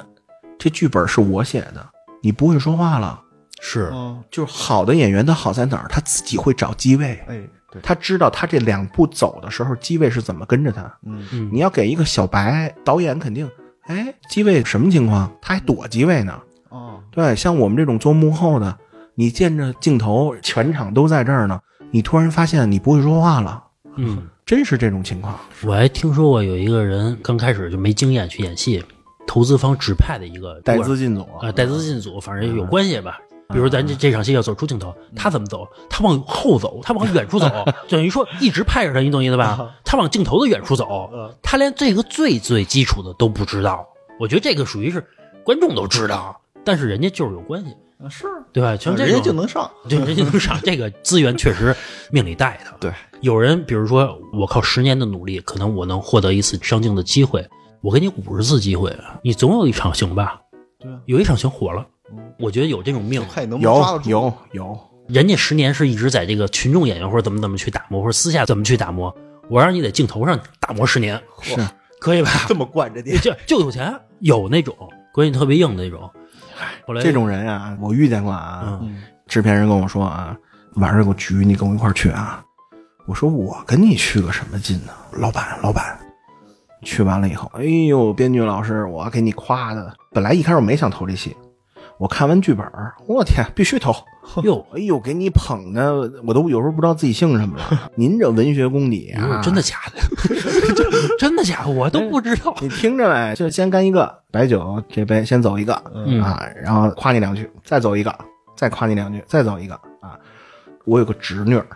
[0.57, 1.85] 这剧本是我写的，
[2.21, 3.21] 你不会说话了。
[3.61, 5.87] 是，嗯，就是好的演员，他好在哪儿？
[5.89, 7.41] 他自己会找机位，哎，
[7.71, 10.83] 对，他知道他这两步走的时候，机位是怎么跟着他。
[11.05, 13.49] 嗯，嗯你要给一个小白导演，肯定，
[13.89, 15.31] 哎，机位什么情况？
[15.41, 16.39] 他还躲机位呢。
[16.69, 18.77] 哦，对，像我们这种做幕后的，
[19.15, 21.59] 你见着镜头，全场都在这儿呢，
[21.89, 23.63] 你突然发现你不会说话了，
[23.95, 25.35] 嗯，真是这种情况。
[25.65, 28.83] 我还听说过有一个人刚开始就没经验去演戏，
[29.25, 33.19] 投资方指派的一个带资进组啊，带资进组，反正有关系吧。
[33.51, 35.67] 比如咱这这场戏要走出镜头，他怎么走？
[35.89, 37.49] 他往后走，他往远处走，
[37.89, 39.73] 等于说一直拍着他，你懂意思吧？
[39.83, 41.09] 他往镜头的远处走，
[41.41, 43.83] 他连这个最最基础的都不知道。
[44.19, 45.03] 我觉得这个属于是
[45.43, 47.75] 观众都知道，但是人家就是有关系，
[48.07, 48.77] 是，对吧？
[48.77, 49.67] 像这人家就能上。
[49.89, 51.75] 对，人家能上 这个资源确实
[52.11, 52.77] 命里带的。
[52.79, 57.43] 对，有人比如说我靠十年的努力，可能我能获得一次上镜的机会，
[57.81, 60.39] 我给你五十次机会，你总有一场行吧？
[60.77, 61.83] 对啊有一场行火了。
[62.39, 64.09] 我觉得有这种命，看你能不能抓得住。
[64.09, 69.15] 有有有，人家十年是一直在这个群众演员或者怎么怎么去打磨，或者私下怎么去打磨，
[69.49, 71.55] 我让你在镜头上打磨十年，是
[71.99, 72.29] 可以吧？
[72.47, 74.75] 这么惯着你，就就有钱，有那种
[75.13, 76.09] 关系特别硬的那种。
[76.85, 78.79] 后来这种人呀，我遇见过啊。
[78.81, 80.35] 嗯制片人跟我说啊，
[80.77, 82.43] 晚上有个局，你跟我一块儿去啊。
[83.05, 84.91] 我说我跟你去个什么劲呢？
[85.11, 85.99] 老板，老板。
[86.81, 89.93] 去完了以后，哎呦，编剧老师，我给你夸的。
[90.11, 91.37] 本来一开始我没想投这戏，
[91.99, 93.93] 我看完剧本儿，我天，必须投。
[94.43, 95.93] 哟，哎呦，给你捧的，
[96.25, 97.91] 我都有时候不知道自己姓什么了。
[97.95, 100.01] 您这文学功底啊，哟真的假的？
[101.19, 101.69] 真的假的？
[101.69, 102.55] 我都不知道。
[102.61, 103.35] 你听着没？
[103.35, 108.15] 就先干一个白酒，这杯先走一个、嗯啊，然后夸你两句，再走一个，
[108.55, 110.17] 再夸你两句，再走一个啊。
[110.85, 111.67] 我有个侄女儿，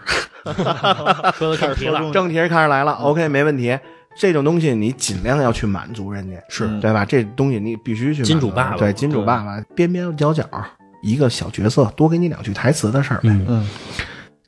[1.36, 3.78] 说的正题了，正题开始来了，OK，没问题。
[4.16, 7.04] 这种东西你尽量要去满足人家，是对吧？
[7.04, 10.48] 这东西你必须去金主爸爸对金主爸爸边边角角
[11.02, 13.30] 一个小角色，多给你两句台词的事儿呗。
[13.30, 13.70] 嗯嗯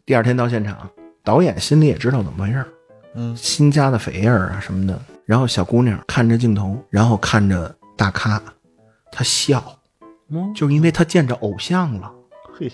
[0.05, 0.89] 第二天到现场，
[1.23, 2.67] 导演心里也知道怎么回事儿，
[3.15, 4.99] 嗯新加的扉页儿啊什么的。
[5.25, 8.39] 然后小姑娘看着镜头，然后看着大咖，
[9.11, 9.75] 她笑，
[10.29, 12.11] 嗯，就因为她见着偶像了，
[12.53, 12.71] 嘿，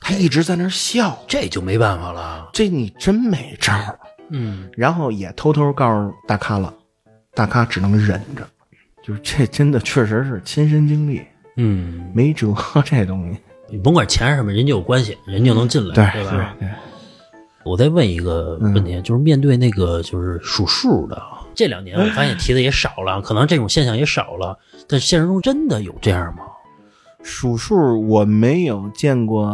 [0.00, 1.16] 她一直在那儿笑。
[1.28, 2.50] 这就没办法了。
[2.52, 3.96] 这你真没招儿。
[4.32, 6.72] 嗯，然后也偷偷告诉大咖了，
[7.34, 8.46] 大咖只能忍着，
[9.02, 11.22] 就是这真的确实是亲身经历，
[11.56, 12.54] 嗯，没辙
[12.84, 13.38] 这东西。
[13.70, 16.54] 你甭管钱是什么，人家有关系，人就能进来，对吧？
[16.58, 16.68] 对，
[17.64, 21.22] 我再问一个问题，就是面对那个就是数数的，
[21.54, 24.58] 这两年我发现提的也少了，可能这种现象也少了，
[24.88, 26.42] 但现实中真的有这样吗？
[27.22, 29.44] 数数我没有见过，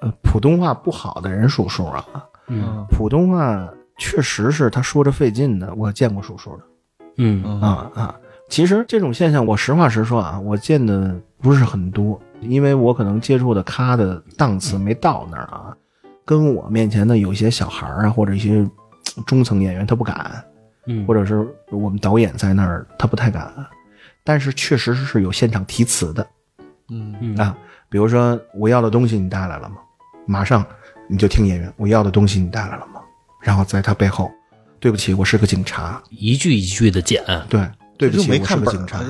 [0.00, 2.04] 呃，普通话不好的人数数啊，
[2.46, 2.86] 嗯。
[2.90, 3.68] 普通话
[3.98, 6.62] 确实是他说着费劲的，我见过数数的
[7.18, 8.14] 嗯啊啊。
[8.48, 15.76] 其实这种现象，我实话实说啊，我见的不是很多，因为我可能接触的咖的档次没到那儿啊。
[16.24, 18.68] 跟我面前的有一些小孩儿啊，或者一些
[19.26, 20.44] 中层演员，他不敢，
[20.86, 23.52] 嗯，或者是我们导演在那儿，他不太敢。
[24.24, 26.26] 但是确实是有现场提词的
[26.90, 27.56] 嗯嗯啊，
[27.88, 29.76] 比如说我要的东西你带来了吗？
[30.26, 30.64] 马上
[31.08, 32.95] 你就听演员，我要的东西你带来了吗？
[33.46, 34.28] 然后在他背后，
[34.80, 37.64] 对不起，我是个警察，一句一句的剪，对，
[37.96, 39.00] 对不起，我是个警察。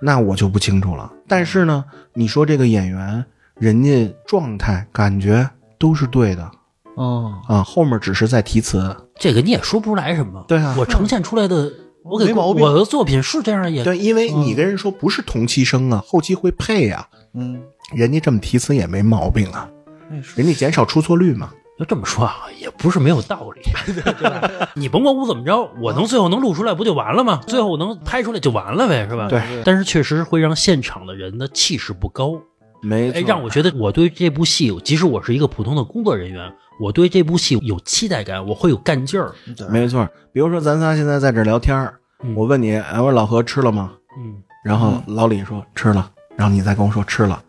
[0.00, 1.12] 那我就不清楚了。
[1.26, 3.24] 但是呢，你说这个演员，
[3.56, 6.48] 人家状态感觉都是对的。
[6.94, 10.44] 哦，啊，后面只是在提词，这个你也说不出来什么。
[10.46, 10.76] 对啊。
[10.78, 11.72] 我呈现出来的，
[12.04, 12.62] 我给没毛病。
[12.62, 17.60] 我的作品是这样，也对，因为你跟人说不是同期声啊，后期会配啊，嗯，
[17.92, 19.68] 人家这么提词也没毛病啊，
[20.08, 20.40] 那是。
[20.40, 21.50] 人家减少出错率嘛。
[21.78, 23.62] 要这么说啊，也不是没有道理，
[23.92, 24.68] 对吧？
[24.74, 27.40] 你甭管我怎么着，我能最后能录出来不就完了吗？
[27.46, 29.28] 最后我能拍出来就完了呗，是吧？
[29.28, 29.42] 对。
[29.64, 32.40] 但是确实会让现场的人的气势不高，
[32.82, 39.32] 没哎，让我觉得我对这部戏，即使我是一个普通的工作人员，我对这部戏有期待感，我会有干劲儿。
[39.68, 40.08] 没错。
[40.32, 43.92] 比如说咱仨现在在这儿聊天儿嗯我问你，哎，我说老何吃了吗？
[44.16, 47.42] 嗯，然后老李说吃了，然后你再跟我说吃了，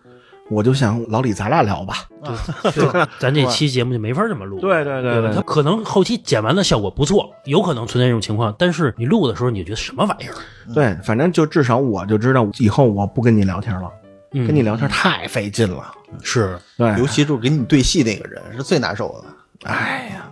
[0.49, 2.07] 我就想老李咱俩聊 吧。
[3.19, 4.59] 咱这期节目就没法这么录。
[4.59, 10.35] 对对对对他可能后期剪完的效果不错，有可能存在这种情况，但是你录的时候你就觉得什么玩意儿？
[10.73, 13.89] 对，反正就至少我就知道以后我不跟你聊天了，
[14.33, 15.91] 嗯跟你聊天太费劲了。
[16.21, 19.69] 是对，尤其就是给你对戏那个人是最难受的。
[19.69, 20.31] 哎呀，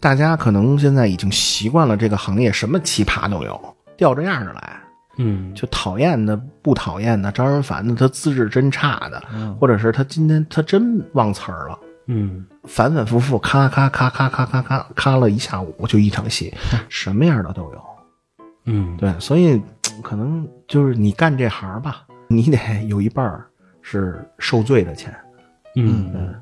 [0.00, 4.80] 大家可能现在已经习惯了这个行业，什么奇葩都有，吊着样的来。
[5.16, 9.22] 嗯，就讨厌的、不讨厌的、招人烦的，他资质真差的，
[9.60, 16.52] 或者是他今天他真忘词儿了，嗯反反复复咔咔咔咔咔咔咔咔了一下午，就一场戏，
[16.88, 17.82] 什么样的都有。
[18.66, 19.60] 嗯，对，所以
[20.02, 23.46] 可能就是你干这行吧，你得有一半儿
[23.82, 25.14] 是受罪的钱。
[25.76, 26.34] 嗯，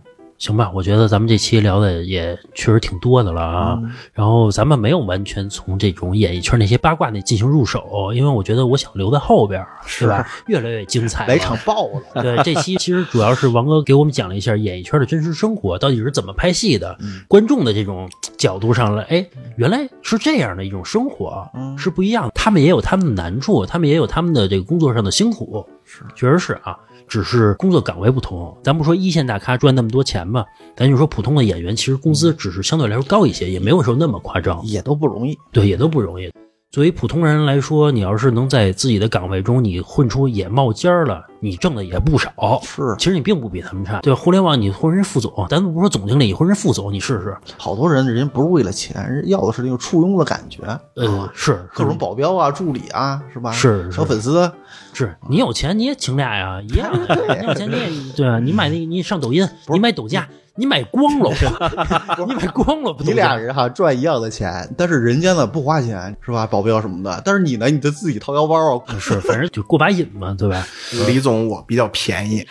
[0.43, 3.79] 行吧，我觉得咱们这期聊的也确实挺多的了啊。
[3.81, 10.29] 嗯然后咱们没有完全从这种演艺圈那些八卦那进行入手，因为我觉得我想留在后边，是吧？
[10.49, 11.33] 越来越精彩了。
[11.33, 16.99] 来场爆了，对，这期其实主要是王哥给我们讲了一下演艺圈的真实生活到底是怎么拍戏的，
[17.29, 19.25] 观众的这种角度上来，哎，
[19.57, 21.49] 原来是这样的一种生活，
[21.79, 22.33] 是不一样的。
[22.35, 26.77] 他们也有他们的难处，他们也有他们的这个工作上的辛苦，是，确实是啊。
[27.13, 34.65] 只是工作岗位不同，咱不说一线大咖赚那么多钱吧，咱就说普通的演员，其实工资只是相对来说高一些，也没有说那么夸张。
[34.65, 35.39] 也都不容易。
[35.53, 36.33] 对，也都不容易。
[36.73, 42.33] 作为普通人来说，你要是能在自己的岗位中你混出眼冒尖儿了，你挣的也不少。
[42.63, 44.01] 是其实你并不比他们差。
[44.01, 47.37] 对，互联网你混人副总，咱不说总经理，你混人副总，你试试。
[47.59, 50.63] 好多人人家不是为了钱，人要的是那个簇拥的感觉，
[50.97, 53.53] 嗯，是各种保镖啊、助理啊，是吧？
[53.53, 54.51] 是是小粉丝，
[54.95, 57.37] 是你有钱你也请俩呀，一样的。
[57.39, 62.17] 你有钱你也对啊，你买那你上抖音，你买抖加，你买光了吧？
[62.29, 63.13] 你买光了你？
[63.15, 66.47] 俩人哈赚一样的钱，但是人家呢不花钱是吧？
[66.47, 68.85] 保镖什么的，但是你呢，你得自己掏腰包啊。
[68.99, 70.67] 是，反正就过把瘾嘛，对吧？
[71.07, 72.47] 李总，我比较便宜，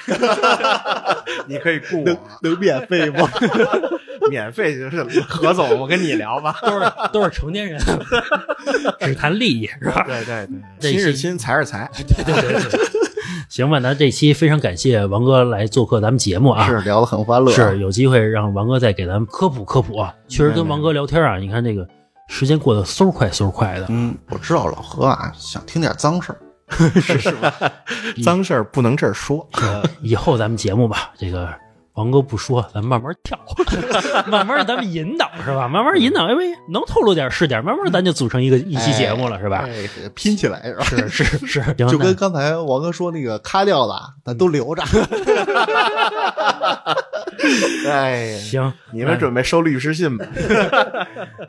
[1.46, 3.30] 你可以雇我，能免费吗？
[4.30, 6.56] 免费就是何总，我跟你聊吧。
[6.62, 7.80] 都是都是成年人，
[9.00, 10.04] 只谈利益是吧？
[10.08, 10.48] 对对
[10.80, 13.11] 对，亲是亲，财是财，对对对对。
[13.50, 16.68] 行吧，那这期非常感谢王哥来做客咱们节目啊。
[16.68, 20.14] 是聊得很欢乐，是有机会让王哥再给咱们科普科普啊。
[20.28, 21.88] 确实跟王哥聊天啊，你看这个
[22.28, 23.86] 时间过得嗖快嗖快的。
[23.90, 26.40] 嗯，我知道老何啊想听点脏事儿
[28.24, 29.46] 脏事儿不能这儿说。
[30.02, 31.50] 以后咱们节目吧，这个
[31.94, 33.38] 王哥不说，咱慢慢跳，
[34.28, 35.68] 慢慢咱们引导是吧？
[35.68, 39.66] 慢慢引导，哎喂，能透露点是点，慢慢咱就组成一个一期节目了是吧？
[39.68, 39.74] 哎，
[40.16, 40.84] 拼起来是吧？
[40.86, 43.94] 是是是， 行就跟刚才王哥说那个咖料的，
[44.26, 44.84] 咱都留着。
[47.90, 50.26] 哎，行，你们准备收律师信吧？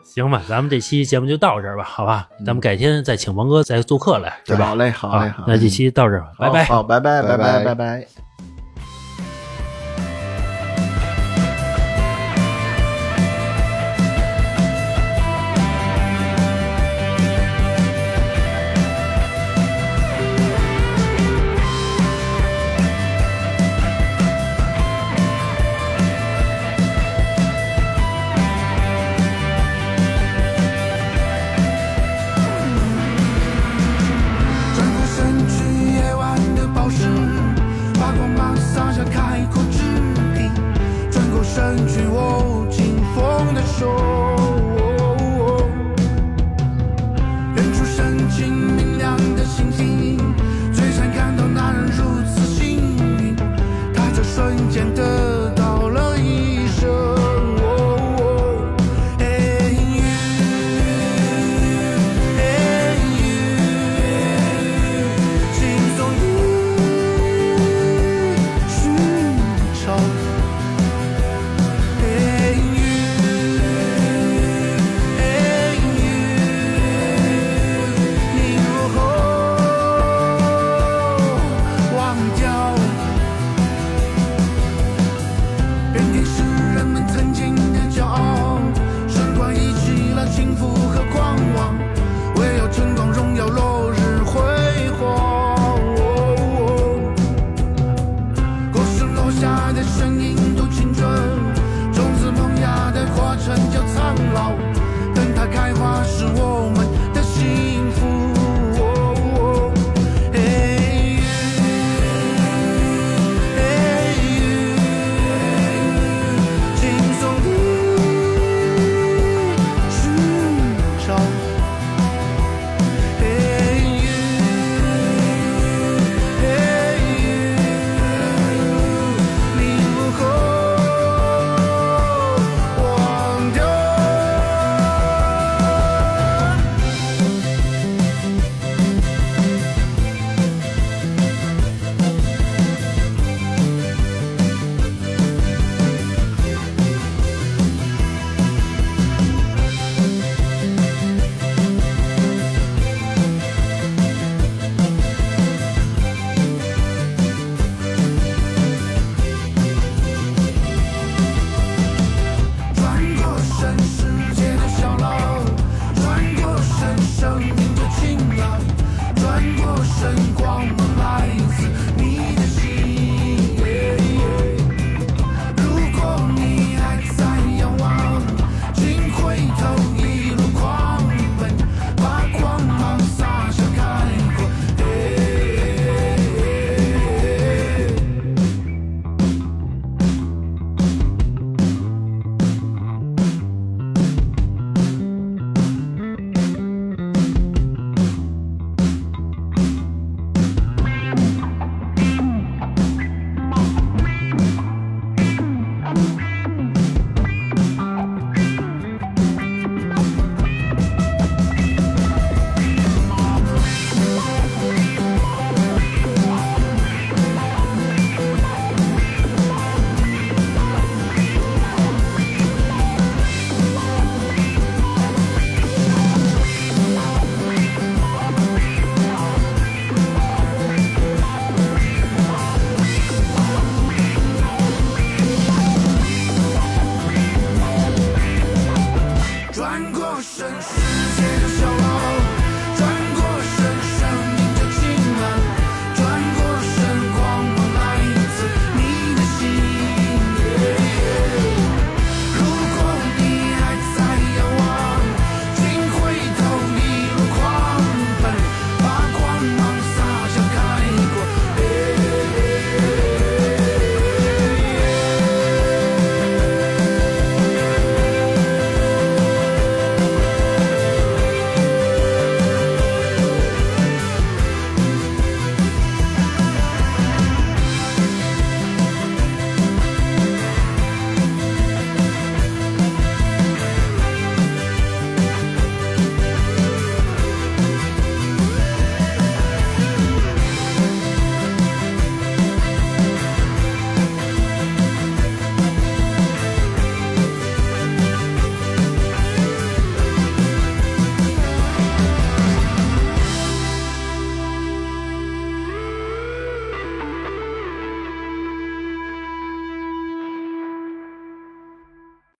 [0.04, 2.28] 行吧，咱们这期节目就到这儿吧，好吧？
[2.44, 4.66] 咱们改天再请王哥再做客来，是吧？
[4.66, 5.44] 好嘞，好嘞，好。
[5.46, 6.64] 那这期到这儿吧，拜拜。
[6.64, 8.31] 好，拜拜拜拜，拜拜。